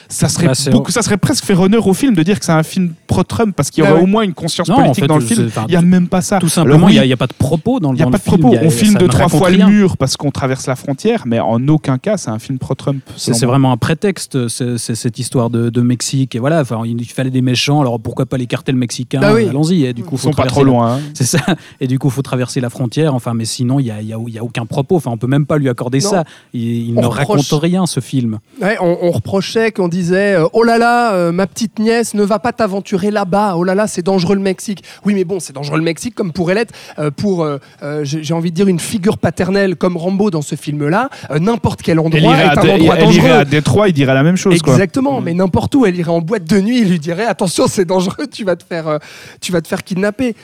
ça 0.08 0.28
serait 0.30 0.46
Bah, 0.46 0.52
beaucoup, 0.72 0.90
ça 0.92 1.02
serait 1.02 1.18
presque 1.18 1.44
faire 1.44 1.60
honneur 1.60 1.86
au 1.86 1.92
film 1.94 2.14
de 2.14 2.22
dire 2.22 2.38
que 2.38 2.44
c'est 2.46 2.52
un 2.52 2.62
film 2.62 2.94
pro-Trump 3.06 3.54
parce 3.54 3.70
qu'il 3.70 3.84
y 3.84 3.86
Bah 3.86 3.92
aurait 3.92 4.02
au 4.02 4.06
moins 4.06 4.22
une 4.22 4.32
conscience 4.34 4.68
Non, 4.68 4.76
en 4.76 4.78
politique 4.78 5.04
fait, 5.04 5.08
dans 5.08 5.18
le 5.18 5.24
film. 5.24 5.50
Il 5.68 5.70
n'y 5.72 5.76
a 5.76 5.82
même 5.82 6.08
pas 6.08 6.22
ça. 6.22 6.38
Tout 6.38 6.48
simplement, 6.48 6.88
il 6.88 6.98
oui, 7.00 7.06
n'y 7.06 7.12
a, 7.12 7.16
pas 7.18 7.26
de 7.26 7.34
propos 7.34 7.80
dans, 7.80 7.92
le- 7.92 7.98
dans 7.98 8.13
pas 8.14 8.18
de 8.18 8.22
film. 8.22 8.40
propos. 8.40 8.56
a- 8.56 8.64
On 8.64 8.70
filme 8.70 8.94
deux, 8.94 9.08
trois 9.08 9.28
fois 9.28 9.50
le 9.50 9.64
mur 9.66 9.96
parce 9.96 10.16
qu'on 10.16 10.30
traverse 10.30 10.66
la 10.66 10.76
frontière, 10.76 11.24
mais 11.26 11.40
en 11.40 11.66
aucun 11.68 11.98
cas, 11.98 12.16
c'est 12.16 12.30
un 12.30 12.38
film 12.38 12.58
pro-Trump. 12.58 13.02
C'est 13.16 13.44
vraiment 13.46 13.72
un 13.72 13.76
prétexte, 13.76 14.48
c'est- 14.48 14.78
cette 14.78 15.18
histoire 15.18 15.50
de, 15.50 15.70
de 15.70 15.80
Mexique. 15.80 16.34
Et 16.34 16.38
voilà, 16.38 16.60
enfin, 16.60 16.82
il 16.84 17.04
fallait 17.06 17.30
des 17.30 17.42
méchants, 17.42 17.80
alors 17.80 18.00
pourquoi 18.00 18.26
pas 18.26 18.36
les 18.36 18.46
cartels 18.46 18.76
mexicains? 18.76 19.20
Bah 19.20 19.34
oui. 19.34 19.48
Allons-y. 19.48 19.84
Et 19.84 19.92
du 19.92 20.02
coup, 20.02 20.14
Ils 20.14 20.18
faut 20.18 20.28
sont 20.30 20.34
pas 20.34 20.46
trop 20.46 20.64
loin. 20.64 20.96
hein. 20.96 21.00
C'est 21.14 21.24
ça. 21.24 21.38
Et 21.80 21.86
du 21.86 21.98
coup, 21.98 22.08
il 22.08 22.12
faut 22.12 22.22
traverser 22.22 22.60
la 22.60 22.70
frontière. 22.70 23.14
Enfin, 23.14 23.34
mais 23.34 23.44
sinon, 23.44 23.78
il 23.80 23.84
n'y 23.84 23.90
a, 23.90 24.00
y 24.00 24.12
a- 24.12 24.18
il 24.26 24.32
y 24.34 24.38
a 24.38 24.44
aucun 24.44 24.66
propos. 24.66 24.96
Enfin, 24.96 25.10
on 25.10 25.16
peut 25.18 25.26
même 25.26 25.46
pas 25.46 25.58
lui 25.58 25.68
accorder 25.68 25.98
Non. 26.00 26.10
ça. 26.10 26.24
Il, 26.52 26.62
il 26.88 26.94
ne 26.94 27.04
reproche- 27.04 27.16
raconte 27.18 27.60
rien, 27.62 27.86
ce 27.86 28.00
film. 28.00 28.38
Ouais, 28.62 28.76
on, 28.80 28.98
on 29.02 29.10
reprochait 29.10 29.72
qu'on 29.72 29.88
disait 29.88 30.34
euh, 30.36 30.46
Oh 30.52 30.62
là 30.62 30.78
là, 30.78 31.14
euh, 31.14 31.32
ma 31.32 31.46
petite 31.46 31.78
nièce 31.78 32.14
ne 32.14 32.22
va 32.22 32.38
pas 32.38 32.52
t'aventurer 32.52 33.10
là-bas. 33.10 33.54
Oh 33.56 33.64
là 33.64 33.74
là, 33.74 33.86
c'est 33.86 34.02
dangereux 34.02 34.34
le 34.36 34.40
Mexique. 34.42 34.82
Oui, 35.04 35.14
mais 35.14 35.24
bon, 35.24 35.40
c'est 35.40 35.52
dangereux 35.52 35.78
le 35.78 35.84
Mexique 35.84 36.14
comme 36.14 36.32
pourrait 36.32 36.54
l'être 36.54 36.74
euh, 36.98 37.10
pour, 37.10 37.42
euh, 37.42 37.58
euh, 37.82 38.03
j'ai 38.04 38.34
envie 38.34 38.50
de 38.50 38.56
dire, 38.56 38.68
une 38.68 38.80
figure 38.80 39.18
paternelle 39.18 39.76
comme 39.76 39.96
Rambo 39.96 40.30
dans 40.30 40.42
ce 40.42 40.54
film-là. 40.54 41.08
Euh, 41.30 41.38
N'importe 41.38 41.82
quel 41.82 41.98
endroit 41.98 42.18
Elle 42.18 42.24
irait, 42.24 42.44
est 42.44 42.58
un 42.58 42.74
endroit 42.74 42.96
elle 42.98 43.12
irait 43.14 43.30
à 43.32 43.44
Détroit, 43.44 43.88
il 43.88 43.92
dirait 43.92 44.14
la 44.14 44.22
même 44.22 44.36
chose. 44.36 44.54
Exactement, 44.54 45.20
Mm. 45.20 45.24
mais 45.24 45.34
n'importe 45.34 45.74
où. 45.74 45.84
Elle 45.86 45.96
irait 45.96 46.10
en 46.10 46.20
boîte 46.20 46.44
de 46.44 46.60
nuit, 46.60 46.80
il 46.80 46.88
lui 46.90 46.98
dirait 46.98 47.24
attention, 47.26 47.66
c'est 47.66 47.84
dangereux, 47.84 48.26
tu 48.30 48.44
vas 48.44 48.56
te 48.56 48.64
faire, 48.64 48.88
euh, 48.88 48.98
tu 49.40 49.52
vas 49.52 49.60
te 49.60 49.68
faire 49.68 49.82
kidnapper. 49.84 50.34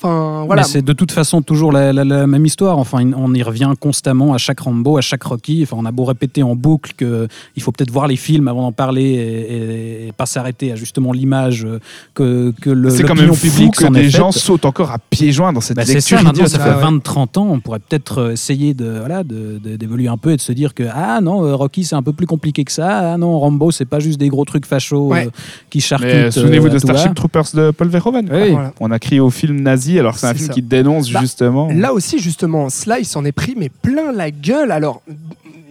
Enfin, 0.00 0.44
voilà. 0.46 0.62
Mais 0.62 0.68
c'est 0.68 0.82
de 0.82 0.92
toute 0.92 1.10
façon 1.10 1.42
toujours 1.42 1.72
la, 1.72 1.92
la- 1.92 2.04
la 2.04 2.26
même 2.28 2.46
histoire. 2.46 2.78
Enfin, 2.78 2.98
on 3.16 3.34
y 3.34 3.42
revient 3.42 3.72
constamment 3.80 4.32
à 4.32 4.38
chaque 4.38 4.60
Rambo, 4.60 4.96
à 4.96 5.00
chaque 5.00 5.24
Rocky. 5.24 5.60
Enfin, 5.64 5.76
on 5.78 5.84
a 5.86 5.90
beau 5.90 6.04
répéter 6.04 6.42
en 6.44 6.54
boucle 6.54 6.92
qu'il 6.96 7.62
faut 7.62 7.72
peut-être 7.72 7.90
voir 7.90 8.06
les 8.06 8.14
films 8.16 8.46
avant 8.46 8.62
d'en 8.62 8.70
parler 8.72 9.02
et, 9.02 10.04
et- 10.04 10.08
et 10.08 10.12
pas 10.12 10.26
s'arrêter 10.26 10.70
à 10.72 10.76
justement 10.76 11.12
l'image 11.12 11.66
que, 12.14 12.52
que 12.60 12.70
le 12.70 12.90
C'est 12.90 13.02
quand 13.02 13.16
même 13.16 13.32
fou 13.34 13.48
publique 13.48 13.74
que 13.74 13.92
des 13.92 14.08
gens 14.08 14.30
sautent 14.30 14.64
encore 14.66 14.92
à 14.92 14.98
pieds 14.98 15.32
joints 15.32 15.52
dans 15.52 15.60
cette 15.60 15.76
Bah, 15.76 15.84
c'est 15.84 15.94
lecture 15.94 16.18
ça, 16.18 16.24
maintenant, 16.24 16.46
ça 16.46 16.58
fait 16.60 16.70
ouais. 16.70 16.98
20-30 16.98 17.38
ans, 17.38 17.48
on 17.50 17.60
pourrait 17.60 17.80
peut-être 17.80 18.18
euh, 18.18 18.32
essayer 18.32 18.74
de 18.74 18.98
voilà, 19.00 19.24
de- 19.24 19.58
de- 19.62 19.76
d'évoluer 19.76 20.06
un 20.08 20.16
peu 20.16 20.30
et 20.32 20.36
de 20.36 20.40
se 20.40 20.52
dire 20.52 20.74
que 20.74 20.84
ah 20.94 21.20
non, 21.20 21.44
euh, 21.44 21.54
Rocky 21.56 21.82
c'est 21.84 21.96
un 21.96 22.02
peu 22.02 22.12
plus 22.12 22.26
compliqué 22.26 22.62
que 22.64 22.72
ça, 22.72 23.14
ah 23.14 23.18
non, 23.18 23.38
Rambo 23.38 23.70
c'est 23.72 23.84
pas 23.84 23.98
juste 23.98 24.20
des 24.20 24.28
gros 24.28 24.44
trucs 24.44 24.66
fachos 24.66 25.08
Ouais. 25.08 25.26
euh, 25.26 25.30
qui 25.70 25.80
charcutent. 25.80 26.08
Euh, 26.08 26.30
souvenez-vous 26.30 26.68
de. 26.68 26.78
Starship 26.78 27.14
Troopers 27.14 27.46
de 27.54 27.70
Paul 27.72 27.88
Verhoeven. 27.88 28.28
Oui. 28.32 28.50
Voilà. 28.52 28.72
On 28.80 28.90
a 28.92 28.98
crié 29.00 29.20
au 29.20 29.30
film 29.30 29.60
nazi 29.60 29.87
alors 29.96 30.14
que 30.14 30.20
c'est 30.20 30.26
un 30.26 30.34
film 30.34 30.48
ça. 30.48 30.52
qui 30.52 30.62
dénonce 30.62 31.10
Bah, 31.12 31.20
justement. 31.20 31.68
Là 31.72 31.92
aussi, 31.92 32.18
justement, 32.18 32.68
Sly 32.68 33.04
s'en 33.04 33.24
est 33.24 33.30
pris, 33.32 33.54
mais 33.56 33.68
plein 33.68 34.10
la 34.10 34.32
gueule. 34.32 34.72
Alors, 34.72 35.02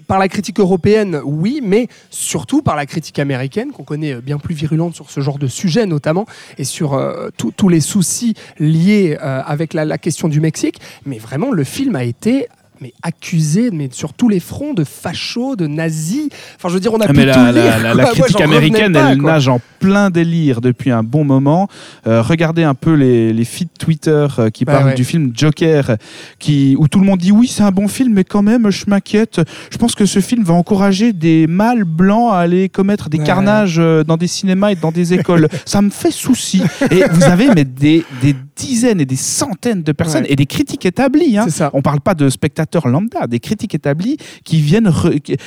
par 0.07 0.19
la 0.19 0.29
critique 0.29 0.57
européenne, 0.61 1.19
oui, 1.25 1.59
mais 1.61 1.89
surtout 2.09 2.61
par 2.61 2.77
la 2.77 2.85
critique 2.85 3.19
américaine, 3.19 3.71
qu'on 3.71 3.83
connaît 3.83 4.15
bien 4.21 4.37
plus 4.37 4.55
virulente 4.55 4.95
sur 4.95 5.11
ce 5.11 5.19
genre 5.19 5.37
de 5.37 5.47
sujet, 5.47 5.85
notamment, 5.85 6.25
et 6.57 6.63
sur 6.63 6.93
euh, 6.93 7.27
tous- 7.37 7.51
tous 7.51 7.67
les 7.67 7.81
soucis 7.81 8.33
liés 8.57 9.17
euh, 9.21 9.41
avec 9.45 9.73
la, 9.73 9.83
la 9.83 9.97
question 9.97 10.29
du 10.29 10.39
Mexique. 10.39 10.79
Mais 11.05 11.17
vraiment, 11.17 11.51
le 11.51 11.65
film 11.65 11.97
a 11.97 12.05
été 12.05 12.47
mais 12.81 12.93
accusé 13.03 13.69
mais 13.71 13.89
sur 13.91 14.13
tous 14.13 14.29
les 14.29 14.39
fronts 14.39 14.73
de 14.73 14.83
fachos, 14.83 15.55
de 15.55 15.67
nazis. 15.67 16.29
Enfin, 16.55 16.69
je 16.69 16.73
veux 16.75 16.79
dire, 16.79 16.93
on 16.93 16.99
a 16.99 17.05
Ah, 17.05 17.07
pu 17.07 17.13
mais 17.17 17.31
tout 17.31 17.39
la, 17.39 17.51
lire. 17.51 17.63
la- 17.65 17.77
la- 17.83 17.93
la 17.93 17.93
quoi. 17.93 18.01
Moi, 18.03 18.11
critique 18.13 18.37
revenais 18.37 18.43
américaine, 18.57 18.93
pas, 18.93 19.11
elle 19.11 19.17
quoi. 19.19 19.31
nage 19.33 19.47
en 19.47 19.59
plein 19.79 20.09
délire 20.09 20.61
depuis 20.61 20.91
un 20.91 21.03
bon 21.03 21.23
moment. 21.23 21.67
Euh, 22.07 22.21
regardez 22.21 22.63
un 22.63 22.73
peu 22.73 22.93
les, 22.93 23.33
les 23.33 23.45
feeds 23.45 23.69
Twitter 23.79 24.27
euh, 24.39 24.49
qui 24.49 24.65
Bah 24.65 24.73
parlent 24.73 24.85
ouais. 24.87 24.93
du 24.95 25.03
film 25.05 25.31
Joker, 25.35 25.97
qui, 26.39 26.75
où 26.77 26.87
tout 26.87 26.99
le 26.99 27.05
monde 27.05 27.19
dit 27.19 27.31
oui, 27.31 27.47
c'est 27.47 27.63
un 27.63 27.71
bon 27.71 27.87
film, 27.87 28.13
mais 28.13 28.23
quand 28.23 28.41
même, 28.43 28.69
je 28.69 28.85
m'inquiète. 28.87 29.41
Je 29.71 29.77
pense 29.77 29.95
que 29.95 30.05
ce 30.05 30.19
film 30.19 30.43
va 30.43 30.53
encourager 30.53 31.13
des 31.13 31.47
mâles 31.47 31.83
blancs 31.83 32.31
à 32.33 32.37
aller 32.39 32.69
commettre 32.69 33.09
des 33.09 33.17
Ouais. 33.19 33.23
carnages 33.25 33.77
euh, 33.79 34.03
dans 34.03 34.17
des 34.17 34.27
cinémas 34.27 34.71
et 34.71 34.75
dans 34.75 34.91
des 34.91 35.13
écoles. 35.13 35.47
Ça 35.65 35.81
me 35.81 35.89
fait 35.89 36.11
souci. 36.11 36.61
Et 36.91 37.03
vous 37.11 37.23
avez 37.23 37.47
mais 37.53 37.65
des, 37.65 38.03
des 38.21 38.35
dizaines 38.57 38.99
et 38.99 39.05
des 39.05 39.15
centaines 39.15 39.83
de 39.83 39.91
personnes 39.91 40.23
Ouais. 40.23 40.31
et 40.33 40.35
des 40.35 40.45
critiques 40.45 40.85
établies. 40.85 41.37
Hein. 41.37 41.47
Ça. 41.49 41.69
On 41.73 41.81
parle 41.81 42.01
pas 42.01 42.15
de 42.15 42.29
spectateurs 42.29 42.87
lambda, 42.87 43.27
des 43.27 43.39
critiques 43.39 43.75
établies 43.75 44.17
qui 44.43 44.59
viennent 44.61 44.91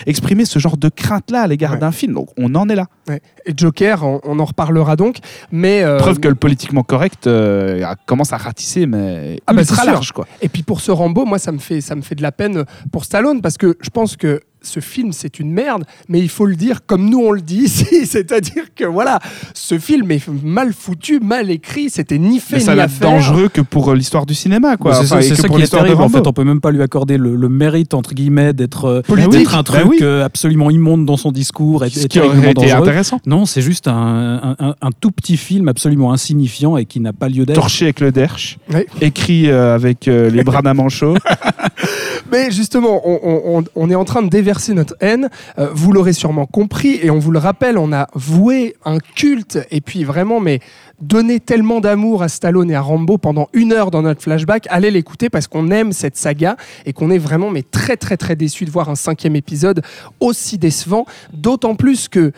exprimer 0.07 0.45
ce 0.45 0.59
genre 0.59 0.77
de 0.77 0.89
crainte-là 0.89 1.43
à 1.43 1.47
l'égard 1.47 1.73
Ouais. 1.73 1.79
d'un 1.79 1.93
film. 1.93 2.15
Donc 2.15 2.29
on 2.39 2.55
en 2.55 2.69
est 2.69 2.75
là. 2.75 2.87
Ouais. 3.09 3.21
Et 3.47 3.53
Joker, 3.57 4.05
on, 4.05 4.21
on 4.25 4.39
en 4.39 4.45
reparlera 4.45 4.97
donc. 4.97 5.19
Mais 5.51 5.83
euh, 5.83 5.99
Preuve 5.99 6.21
que 6.21 6.29
le 6.29 6.35
politiquement 6.35 6.83
correct 6.83 7.27
euh, 7.27 7.85
commence 8.07 8.33
à 8.33 8.37
ratisser, 8.37 8.87
mais 8.87 9.41
Ah 9.47 9.53
bah, 9.53 9.63
ultra 9.63 9.85
large. 9.85 10.13
Quoi. 10.13 10.27
Et 10.43 10.49
puis 10.49 10.63
pour 10.63 10.81
ce 10.81 10.91
Rambo, 10.91 11.25
moi 11.25 11.39
ça 11.39 11.53
me 11.53 11.59
fait 11.59 11.81
ça 11.81 11.95
me 11.95 12.03
fait 12.03 12.15
de 12.15 12.23
la 12.23 12.33
peine 12.33 12.65
pour 12.93 13.05
Stallone 13.05 13.41
parce 13.41 13.57
que 13.59 13.77
je 13.81 13.91
pense 13.91 14.17
que 14.17 14.41
ce 14.63 14.81
film 14.81 15.13
c'est 15.13 15.39
une 15.41 15.51
merde, 15.53 15.85
mais 16.09 16.21
il 16.21 16.29
faut 16.29 16.47
le 16.47 16.57
dire 16.57 16.81
comme 16.87 17.09
nous 17.09 17.19
on 17.21 17.33
le 17.33 17.41
dit 17.41 17.63
ici, 17.65 17.87
c'est-à-dire 18.07 18.65
que 18.75 18.85
voilà, 18.85 19.19
ce 19.55 19.79
film 19.79 20.11
est 20.11 20.23
mal 20.43 20.73
foutu, 20.73 21.21
mal 21.21 21.51
écrit, 21.51 21.91
c'était 21.91 22.19
ni 22.19 22.39
fait 22.41 22.57
Mais 22.57 22.61
ça 22.61 22.75
ni 22.75 22.83
dangereux 23.01 23.49
que 23.49 23.61
pour 23.61 23.91
euh, 23.91 23.95
l'histoire 23.95 24.27
du 24.27 24.35
cinéma. 24.35 24.77
Quoi. 24.77 24.95
C'est 24.95 25.07
ça, 25.07 25.17
Enfin, 25.19 25.35
ça 25.35 25.47
pour 25.49 25.57
qui 25.57 25.63
est 25.63 25.67
terrible. 25.69 26.03
En 26.03 26.09
fait, 26.09 26.27
on 26.27 26.33
peut 26.33 26.45
même 26.45 26.61
pas 26.61 26.71
lui 26.71 26.83
accorder 26.83 27.17
le, 27.17 27.37
le 27.37 27.49
mérite 27.49 27.95
entre 27.95 28.15
guillemets 28.15 28.53
d'être 28.53 28.85
euh, 28.87 29.03
un 29.09 29.63
truc 29.63 29.81
Bah 29.83 29.89
oui. 29.89 29.99
euh, 30.03 30.25
absolument 30.25 30.71
immonde 30.71 31.05
dans 31.07 31.17
son 31.17 31.33
discours 31.33 31.85
et, 31.85 31.91
Ce 31.91 32.07
qui 32.07 32.21
aurait 32.21 32.39
été 32.39 32.53
dangereux. 32.55 32.83
intéressant. 32.83 33.21
Non, 33.27 33.47
c'est 33.47 33.63
juste 33.63 33.89
un, 33.89 34.57
un- 34.59 34.67
un- 34.69 34.75
un 34.81 34.91
tout 35.01 35.11
petit 35.11 35.37
film 35.37 35.69
absolument 35.69 36.13
insignifiant 36.13 36.77
et 36.77 36.85
qui 36.85 37.01
n'a 37.01 37.13
pas 37.13 37.29
lieu 37.29 37.47
d'être. 37.47 37.57
Torché 37.57 37.87
avec 37.87 38.01
le 38.01 38.13
derche, 38.13 38.59
écrit 39.01 39.51
euh, 39.51 39.75
avec 39.75 40.09
euh, 40.09 40.31
les 40.31 40.45
bras 40.45 40.63
d'un 40.63 40.75
manchot. 40.75 41.15
Mais 42.31 42.51
justement, 42.51 43.01
on, 43.05 43.91
est 43.91 43.95
en 43.95 44.05
train 44.05 44.23
de 44.23 44.29
déverser 44.29 44.75
notre 44.75 44.95
haine. 45.01 45.31
Euh, 45.59 45.69
vous 45.73 45.93
l'aurez 45.93 46.13
sûrement 46.13 46.47
compris, 46.47 46.99
et 47.03 47.11
on 47.11 47.19
vous 47.19 47.31
le 47.31 47.39
rappelle, 47.39 47.79
on 47.79 47.93
a 47.93 48.09
voué 48.15 48.77
un 48.85 48.99
culte, 48.99 49.59
et 49.71 49.81
puis 49.81 50.05
vraiment, 50.05 50.41
mais 50.41 50.61
donné 51.01 51.41
tellement 51.41 51.81
d'amour 51.81 52.23
à 52.23 52.29
Stallone 52.29 52.71
et 52.71 52.75
à 52.75 52.81
Rambo 52.81 53.19
pendant 53.19 53.49
une 53.53 53.73
heure 53.73 53.91
dans 53.91 54.03
notre 54.03 54.23
flashback. 54.23 54.67
Allez 54.71 54.91
l'écouter 54.91 55.31
parce 55.31 55.47
qu'on 55.47 55.71
aime 55.71 55.93
cette 55.93 56.17
saga 56.17 56.57
et 56.85 56.93
qu'on 56.93 57.11
est 57.11 57.19
vraiment 57.19 57.51
mais 57.51 57.63
très 57.63 57.97
très 57.97 58.17
très 58.17 58.37
déçu 58.37 58.65
de 58.65 58.71
voir 58.71 58.91
un 58.91 58.95
cinquième 58.95 59.37
épisode 59.37 59.83
aussi 60.21 60.59
décevant. 60.59 61.07
D'autant 61.33 61.75
plus 61.75 62.09
que 62.09 62.33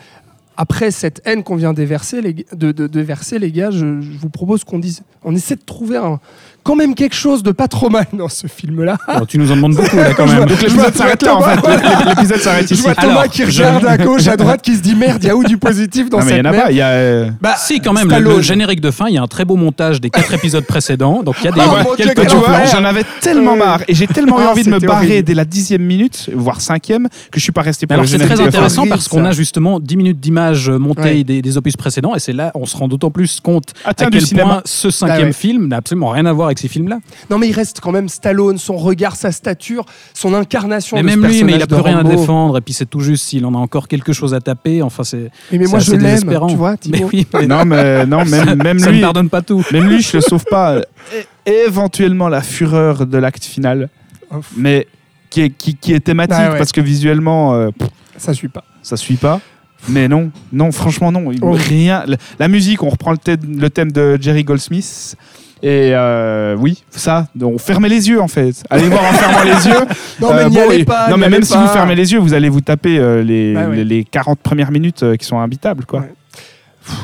après 0.57 0.91
cette 0.91 1.21
haine 1.25 1.43
qu'on 1.43 1.55
vient 1.55 1.73
déverser, 1.73 2.21
les, 2.21 2.33
de, 2.33 2.71
de- 2.71 2.87
de 2.87 3.01
verser, 3.01 3.39
les 3.39 3.51
gars, 3.51 3.71
je, 3.71 4.01
je 4.01 4.17
vous 4.19 4.29
propose 4.29 4.63
qu'on 4.63 4.79
dise, 4.79 5.01
on 5.23 5.35
essaie 5.35 5.55
de 5.55 5.61
trouver 5.65 5.97
un, 5.97 6.19
quand 6.63 6.75
même 6.75 6.95
quelque 6.95 7.15
chose 7.15 7.43
de 7.43 7.51
pas 7.51 7.67
trop 7.67 7.89
mal 7.89 8.05
dans 8.13 8.29
ce 8.29 8.47
film-là. 8.47 8.97
Alors, 9.07 9.27
tu 9.27 9.37
nous 9.37 9.51
en 9.51 9.55
demandes 9.55 9.75
beaucoup 9.75 9.97
là 9.97 10.13
quand 10.13 10.27
Je 10.27 10.35
même. 10.35 10.45
Donc 10.47 10.57
je 10.59 10.65
l'épisode 10.65 10.95
s'arrête 10.95 11.23
là 11.23 11.35
en 11.35 11.39
Thomas, 11.41 11.57
fait. 11.57 11.71
L'ép- 11.77 12.05
L'épisode 12.07 12.39
s'arrête 12.39 12.67
Je 12.69 12.73
ici. 12.75 12.83
vois 12.83 12.95
Thomas 12.95 13.11
Alors, 13.21 13.27
qui 13.29 13.41
je- 13.51 13.63
regarde 13.63 13.85
à 13.85 13.97
gauche, 13.97 14.27
à 14.27 14.37
droite, 14.37 14.61
qui 14.61 14.75
se 14.75 14.81
dit 14.81 14.95
merde, 14.95 15.21
il 15.23 15.27
y 15.27 15.29
a 15.29 15.35
où 15.35 15.43
du 15.43 15.57
positif 15.57 16.09
dans 16.09 16.19
Non, 16.19 16.25
mais 16.25 16.31
il 16.31 16.33
y 16.35 16.37
cette 16.37 16.45
en 16.45 16.49
a 16.49 16.51
merde 16.51 16.65
pas. 16.65 16.71
Il 16.71 16.77
y 16.77 16.81
a. 16.81 16.87
euh, 16.89 17.29
Bah, 17.41 17.55
Si, 17.57 17.79
quand 17.81 17.93
même, 17.93 18.09
le, 18.09 18.19
le 18.37 18.41
générique 18.41 18.79
de 18.81 18.91
fin, 18.91 19.07
il 19.07 19.15
y 19.15 19.17
a 19.17 19.21
un 19.23 19.27
très 19.27 19.43
beau 19.45 19.55
montage 19.55 19.99
des 19.99 20.09
quatre 20.09 20.33
épisodes 20.33 20.65
précédents. 20.65 21.21
Donc 21.23 21.35
il 21.41 21.45
y 21.45 21.47
a 21.47 21.51
des, 21.51 21.59
Oh, 21.63 21.95
Dieu, 21.97 22.05
quelques 22.05 22.27
plans. 22.29 22.41
j'en 22.71 22.83
avais 22.85 23.03
tellement 23.21 23.53
Ouais. 23.53 23.57
marre 23.59 23.81
et 23.87 23.93
j'ai 23.95 24.07
tellement 24.07 24.39
eu 24.39 24.43
Ah, 24.47 24.51
envie 24.51 24.63
de 24.63 24.69
me 24.69 24.79
barrer 24.79 25.07
horrible. 25.07 25.23
dès 25.23 25.33
la 25.33 25.45
dixième 25.45 25.81
minute, 25.83 26.29
voire 26.33 26.61
cinquième, 26.61 27.07
que 27.31 27.39
je 27.39 27.43
suis 27.43 27.51
pas 27.51 27.61
resté 27.61 27.87
pour 27.87 27.93
Mais 27.93 28.01
alors 28.01 28.11
le 28.11 28.17
c'est 28.19 28.25
très 28.25 28.39
intéressant 28.41 28.85
parce 28.87 29.07
qu'on 29.07 29.25
a 29.25 29.31
justement 29.31 29.79
10 29.79 29.97
minutes 29.97 30.19
d'images 30.51 30.69
montées 30.69 31.01
Ouais. 31.03 31.23
des, 31.23 31.41
des 31.41 31.57
opus 31.57 31.75
précédents 31.77 32.15
et 32.15 32.19
c'est 32.19 32.33
là 32.33 32.51
on 32.55 32.65
se 32.65 32.75
rend 32.77 32.87
d'autant 32.87 33.11
plus 33.11 33.39
compte 33.39 33.73
Ah, 33.85 33.89
à 33.89 33.93
quel 34.09 34.21
cinéma. 34.25 34.43
point 34.47 34.61
ce 34.65 34.89
cinquième 34.91 35.19
Ah 35.21 35.25
ouais. 35.27 35.33
film 35.33 35.67
n'a 35.67 35.77
absolument 35.77 36.09
rien 36.09 36.25
à 36.25 36.33
voir 36.33 36.47
avec 36.47 36.59
ces 36.59 36.67
films-là. 36.67 36.99
Non, 37.29 37.37
mais 37.37 37.49
il 37.49 37.53
reste 37.53 37.79
quand 37.81 37.91
même 37.91 38.09
Stallone, 38.09 38.57
son 38.57 38.77
regard, 38.77 39.15
sa 39.15 39.31
stature, 39.31 39.85
son 40.13 40.33
incarnation. 40.33 40.97
Mais 40.97 41.03
de 41.03 41.09
ce 41.09 41.15
même 41.17 41.29
lui, 41.29 41.43
mais 41.43 41.53
il 41.53 41.57
personnage 41.59 41.79
a 41.79 41.83
plus 41.83 41.91
rien 41.91 41.99
à 41.99 42.03
défendre 42.03 42.57
et 42.57 42.61
puis 42.61 42.73
c'est 42.73 42.85
tout 42.89 42.99
juste 42.99 43.25
s'il 43.25 43.45
en 43.45 43.53
a 43.53 43.57
encore 43.57 43.87
quelque 43.87 44.13
chose 44.13 44.33
à 44.33 44.39
taper. 44.41 44.81
Enfin 44.81 45.03
c'est. 45.03 45.31
Mais, 45.51 45.57
mais 45.59 45.65
moi, 45.67 45.79
je 45.79 45.93
l'aime, 45.95 46.21
tu 46.49 46.55
vois, 46.55 46.75
Mais 46.89 47.03
oui, 47.03 47.27
mais 47.33 47.47
Non, 47.47 47.65
mais 47.65 48.05
non, 48.05 48.23
même, 48.25 48.55
même 48.63 48.79
ça 48.79 48.89
lui. 48.91 48.97
ne 48.97 49.01
pardonne 49.03 49.29
pas 49.29 49.41
tout. 49.41 49.63
Même 49.71 49.87
lui, 49.89 50.01
je 50.01 50.17
le 50.17 50.21
sauve 50.21 50.45
pas. 50.49 50.77
É- 50.77 51.25
Éventuellement 51.65 52.29
la 52.29 52.41
fureur 52.41 53.05
de 53.05 53.17
l'acte 53.17 53.43
final, 53.43 53.89
Ouf. 54.31 54.51
mais 54.55 54.87
qui 55.29 55.41
est, 55.41 55.49
qui, 55.49 55.75
qui 55.75 55.93
est 55.93 55.99
thématique 55.99 56.35
Ah 56.39 56.51
ouais. 56.53 56.57
parce 56.57 56.71
que 56.71 56.79
visuellement, 56.81 57.53
euh, 57.53 57.69
pff, 57.77 57.89
Ça 58.17 58.33
suit 58.33 58.47
pas. 58.47 58.63
ça 58.81 58.95
suit 58.95 59.15
pas. 59.17 59.41
Mais 59.89 60.07
non, 60.07 60.31
non, 60.51 60.71
franchement 60.71 61.11
non. 61.11 61.25
Oh. 61.41 61.51
Rien. 61.51 62.05
La, 62.39 62.47
musique, 62.47 62.83
on 62.83 62.89
reprend 62.89 63.11
le 63.11 63.17
thème, 63.17 63.39
le 63.59 63.69
thème 63.69 63.91
de 63.91 64.17
Jerry 64.21 64.43
Goldsmith. 64.43 65.15
Et 65.61 65.91
euh, 65.93 66.55
oui, 66.59 66.83
ça, 66.89 67.27
on 67.41 67.57
fermez 67.57 67.87
les 67.87 68.09
yeux 68.09 68.21
en 68.21 68.27
fait. 68.27 68.63
Allez 68.69 68.89
voir 68.89 69.03
en 69.03 69.13
fermant 69.13 69.43
les 69.43 69.65
yeux. 69.67 69.85
Non, 70.21 70.33
mais 70.33 70.41
Euh, 70.43 70.49
bon, 70.49 70.69
allez 70.69 70.85
pas. 70.85 71.09
Non, 71.09 71.17
mais 71.17 71.29
même 71.29 71.43
si 71.43 71.53
pas. 71.53 71.61
vous 71.61 71.67
fermez 71.69 71.95
les 71.95 72.11
yeux, 72.11 72.19
vous 72.19 72.33
allez 72.33 72.49
vous 72.49 72.59
taper 72.61 72.97
euh, 72.99 73.23
les, 73.23 73.53
Bah 73.53 73.67
ouais. 73.67 73.77
les, 73.77 73.83
les 73.85 74.03
40 74.03 74.39
premières 74.39 74.71
minutes 74.71 75.05
qui 75.17 75.25
sont 75.25 75.39
imbitables. 75.39 75.85
Quoi. 75.85 76.01
Ouais. 76.01 76.13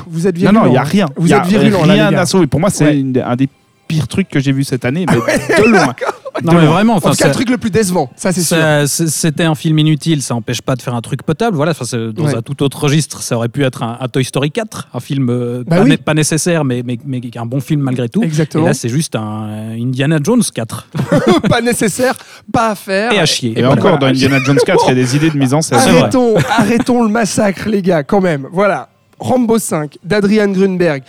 Vous 0.08 0.28
êtes 0.28 0.36
Non, 0.36 0.42
virulent. 0.42 0.60
non, 0.62 0.66
il 0.68 0.72
n'y 0.72 0.78
a 0.78 0.84
rien. 0.84 1.06
Vous 1.16 1.30
y 1.30 1.34
a 1.34 1.38
êtes 1.38 1.46
virulent, 1.48 1.86
là, 1.86 1.94
rien 1.94 2.10
les 2.10 2.16
gars. 2.16 2.22
à 2.22 2.26
sauver. 2.26 2.48
Pour 2.48 2.60
moi, 2.60 2.70
c'est 2.70 2.86
Ouais. 2.86 3.22
un 3.26 3.36
des 3.38 3.48
pires 3.88 4.08
trucs 4.10 4.28
que 4.30 4.40
j'ai 4.42 4.52
vu 4.52 4.64
cette 4.66 4.84
année, 4.86 5.06
mais 5.10 5.16
de 5.16 5.70
loin. 5.70 5.96
Non 6.44 6.54
mais 6.54 6.66
vraiment, 6.66 6.94
En 6.94 6.98
enfin 6.98 7.12
tout 7.12 7.18
cas, 7.18 7.28
le 7.28 7.34
truc 7.34 7.50
le 7.50 7.58
plus 7.58 7.70
décevant, 7.72 8.10
ça 8.16 8.32
c'est 8.32 8.42
sûr. 8.42 8.58
C'était 8.88 9.44
un 9.44 9.56
film 9.56 9.80
inutile, 9.80 10.22
ça 10.22 10.34
n'empêche 10.34 10.62
pas 10.62 10.76
de 10.76 10.82
faire 10.82 10.96
un 10.96 11.02
truc 11.02 11.24
potable. 11.24 11.56
Voilà, 11.56 11.74
dans 11.74 12.26
Ouais. 12.26 12.36
un 12.36 12.42
tout 12.42 12.62
autre 12.64 12.84
registre, 12.84 13.22
ça 13.22 13.36
aurait 13.36 13.50
pu 13.50 13.64
être 13.64 13.84
un, 13.84 13.98
un 14.00 14.08
Toy 14.08 14.24
Story 14.24 14.52
4, 14.52 14.90
un 14.94 15.00
film 15.00 15.30
euh, 15.30 15.64
Bah 15.66 15.78
pas, 15.78 15.84
oui. 15.84 15.90
né- 15.92 15.98
pas 15.98 16.14
nécessaire, 16.14 16.64
mais, 16.66 16.84
mais, 16.86 16.98
mais 17.06 17.22
un 17.36 17.46
bon 17.46 17.60
film 17.60 17.82
malgré 17.82 18.10
tout. 18.10 18.24
Et 18.24 18.30
là, 18.62 18.74
c'est 18.74 18.90
juste 18.90 19.16
un 19.16 19.72
Indiana 19.80 20.20
Jones 20.24 20.44
4. 20.54 20.88
pas 21.50 21.62
nécessaire, 21.62 22.16
pas 22.52 22.70
à 22.72 22.76
faire. 22.76 23.12
Et 23.12 23.20
à 23.20 23.26
chier. 23.26 23.52
Et, 23.58 23.62
voilà. 23.62 23.72
encore, 23.82 24.00
dans 24.00 24.08
Indiana 24.08 24.40
Jones 24.44 24.60
4, 24.66 24.84
il 24.86 24.90
y 24.90 24.92
a 24.92 24.96
des 24.96 25.16
idées 25.16 25.30
de 25.30 25.38
mise 25.38 25.54
en 25.54 25.62
scène. 25.62 25.78
Arrêtons, 25.80 26.36
arrêtons 26.58 27.04
le 27.04 27.10
massacre, 27.10 27.68
les 27.70 27.82
gars, 27.82 28.04
quand 28.04 28.22
même. 28.22 28.48
Voilà. 28.52 28.90
Rambo 29.20 29.60
5 29.60 29.98
d'Adrian 30.04 30.48
Grunberg. 30.50 31.04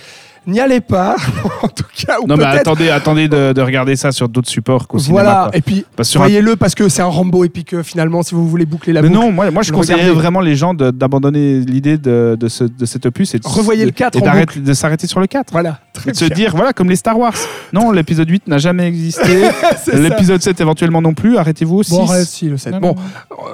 N'y 0.46 0.58
allez 0.60 0.80
pas, 0.80 1.16
en 1.62 1.68
tout 1.68 1.84
cas. 2.06 2.16
Ou 2.22 2.26
Non, 2.26 2.36
mais 2.36 2.44
attendez, 2.44 2.88
attendez 2.90 3.28
de, 3.28 3.52
de 3.52 3.60
regarder 3.60 3.94
ça 3.96 4.10
sur 4.12 4.28
d'autres 4.28 4.48
supports 4.48 4.88
qu'au 4.88 4.98
cinéma. 4.98 5.22
Voilà, 5.22 5.42
quoi. 5.48 5.56
et 5.58 5.60
puis 5.60 5.84
un- 5.98 6.18
voyez-le 6.18 6.56
parce 6.56 6.74
que 6.74 6.88
c'est 6.88 7.02
un 7.02 7.06
Rambo 7.06 7.44
et 7.44 7.48
puis 7.48 7.64
que 7.64 7.82
finalement, 7.82 8.22
si 8.22 8.34
vous 8.34 8.48
voulez 8.48 8.66
boucler 8.66 8.92
la 8.92 9.02
Mais 9.02 9.08
boucle, 9.08 9.20
non, 9.20 9.32
moi, 9.32 9.50
moi 9.50 9.62
je 9.62 9.70
Le 9.70 9.76
conseillerais 9.76 10.10
vraiment 10.10 10.40
les 10.40 10.56
gens 10.56 10.72
d'abandonner 10.74 11.60
l'idée 11.60 11.98
de, 11.98 12.36
de, 12.40 12.48
ce, 12.48 12.64
de 12.64 12.86
cet 12.86 13.06
opus 13.06 13.34
et 13.34 13.38
de, 13.38 13.46
Revoyez 13.46 13.84
le 13.84 13.90
4 13.90 14.16
et 14.56 14.60
de 14.60 14.72
s'arrêter 14.72 15.06
sur 15.06 15.20
le 15.20 15.26
4. 15.26 15.52
voilà. 15.52 15.78
Et 15.96 15.98
Très 15.98 16.12
de 16.12 16.16
se 16.16 16.24
dire, 16.24 16.54
voilà, 16.56 16.72
comme 16.72 16.88
les 16.88 16.96
Star 16.96 17.18
Wars. 17.18 17.34
Non, 17.72 17.90
l'épisode 17.92 18.28
8 18.28 18.48
n'a 18.48 18.58
jamais 18.58 18.86
existé. 18.86 19.42
L'épisode 19.92 20.40
7 20.42 20.60
éventuellement 20.60 21.02
non 21.02 21.12
plus. 21.14 21.36
Arrêtez-vous 21.36 21.76
aussi. 21.78 21.90
Bon, 21.92 22.06
arrête, 22.08 22.26
si, 22.26 22.46
le 22.48 22.56
7. 22.56 22.72
Non, 22.74 22.78
Bon, 22.80 22.94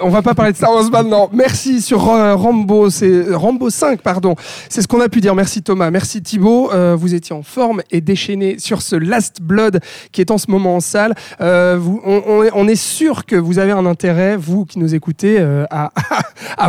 on 0.03 0.09
va 0.11 0.23
pas 0.23 0.35
parler 0.35 0.53
de 0.53 0.57
Star 0.57 0.73
Wars 0.73 0.89
maintenant. 0.91 1.29
Merci 1.33 1.83
sur 1.83 2.09
euh, 2.11 2.35
Rambo, 2.37 2.91
c'est 2.91 3.25
Rambo 3.33 3.71
5, 3.71 4.01
pardon. 4.03 4.37
C'est 4.69 4.83
ce 4.83 4.89
qu'on 4.89 5.01
a 5.01 5.09
pu 5.09 5.21
dire. 5.21 5.35
Merci 5.35 5.63
Thomas, 5.63 5.91
merci 5.91 6.23
Thibaut. 6.23 6.71
Euh, 6.77 6.97
vous 6.97 7.15
étiez 7.15 7.35
en 7.35 7.43
forme 7.43 7.83
et 7.91 8.01
déchaîné 8.01 8.59
sur 8.59 8.83
ce 8.83 8.97
Last 8.97 9.41
Blood 9.41 9.81
qui 10.13 10.21
est 10.21 10.31
en 10.31 10.39
ce 10.39 10.51
moment 10.51 10.77
en 10.77 10.81
salle. 10.81 11.15
Euh, 11.41 11.81
on, 12.05 12.69
est, 12.69 12.77
sûr 12.77 13.25
que 13.25 13.37
vous 13.37 13.59
avez 13.59 13.73
un 13.73 13.87
intérêt, 13.87 14.37
vous 14.37 14.67
qui 14.67 14.79
nous 14.79 14.95
écoutez, 14.95 15.39
euh, 15.39 15.65
à, 15.71 15.91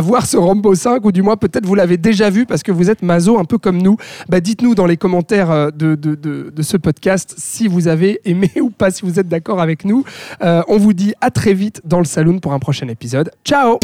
voir 0.00 0.26
ce 0.26 0.36
Rambo 0.36 0.74
5 0.74 1.04
ou 1.04 1.12
du 1.12 1.22
moins 1.22 1.36
peut-être 1.36 1.66
vous 1.66 1.74
l'avez 1.74 1.98
déjà 1.98 2.30
vu 2.30 2.46
parce 2.46 2.62
que 2.62 2.72
vous 2.72 2.88
êtes 2.90 3.02
maso 3.02 3.38
un 3.38 3.44
peu 3.44 3.58
comme 3.58 3.82
nous. 3.82 3.96
Bah, 4.28 4.40
dites-nous 4.40 4.74
dans 4.74 4.86
les 4.86 4.96
commentaires 4.96 5.70
de, 5.72 5.94
de, 5.94 6.62
ce 6.62 6.76
podcast 6.76 7.34
si 7.36 7.68
vous 7.68 7.88
avez 7.88 8.20
aimé 8.24 8.50
ou 8.60 8.70
pas, 8.70 8.90
si 8.90 9.02
vous 9.02 9.20
êtes 9.20 9.28
d'accord 9.28 9.60
avec 9.60 9.84
nous. 9.84 10.04
On 10.40 10.78
vous 10.78 10.92
dit 10.92 11.14
à 11.20 11.30
très 11.30 11.52
vite 11.52 11.82
dans 11.84 11.98
le 11.98 12.04
saloon 12.04 12.38
pour 12.38 12.52
un 12.52 12.58
prochain 12.58 12.88
épisode. 12.88 13.30
Ciao 13.44 13.78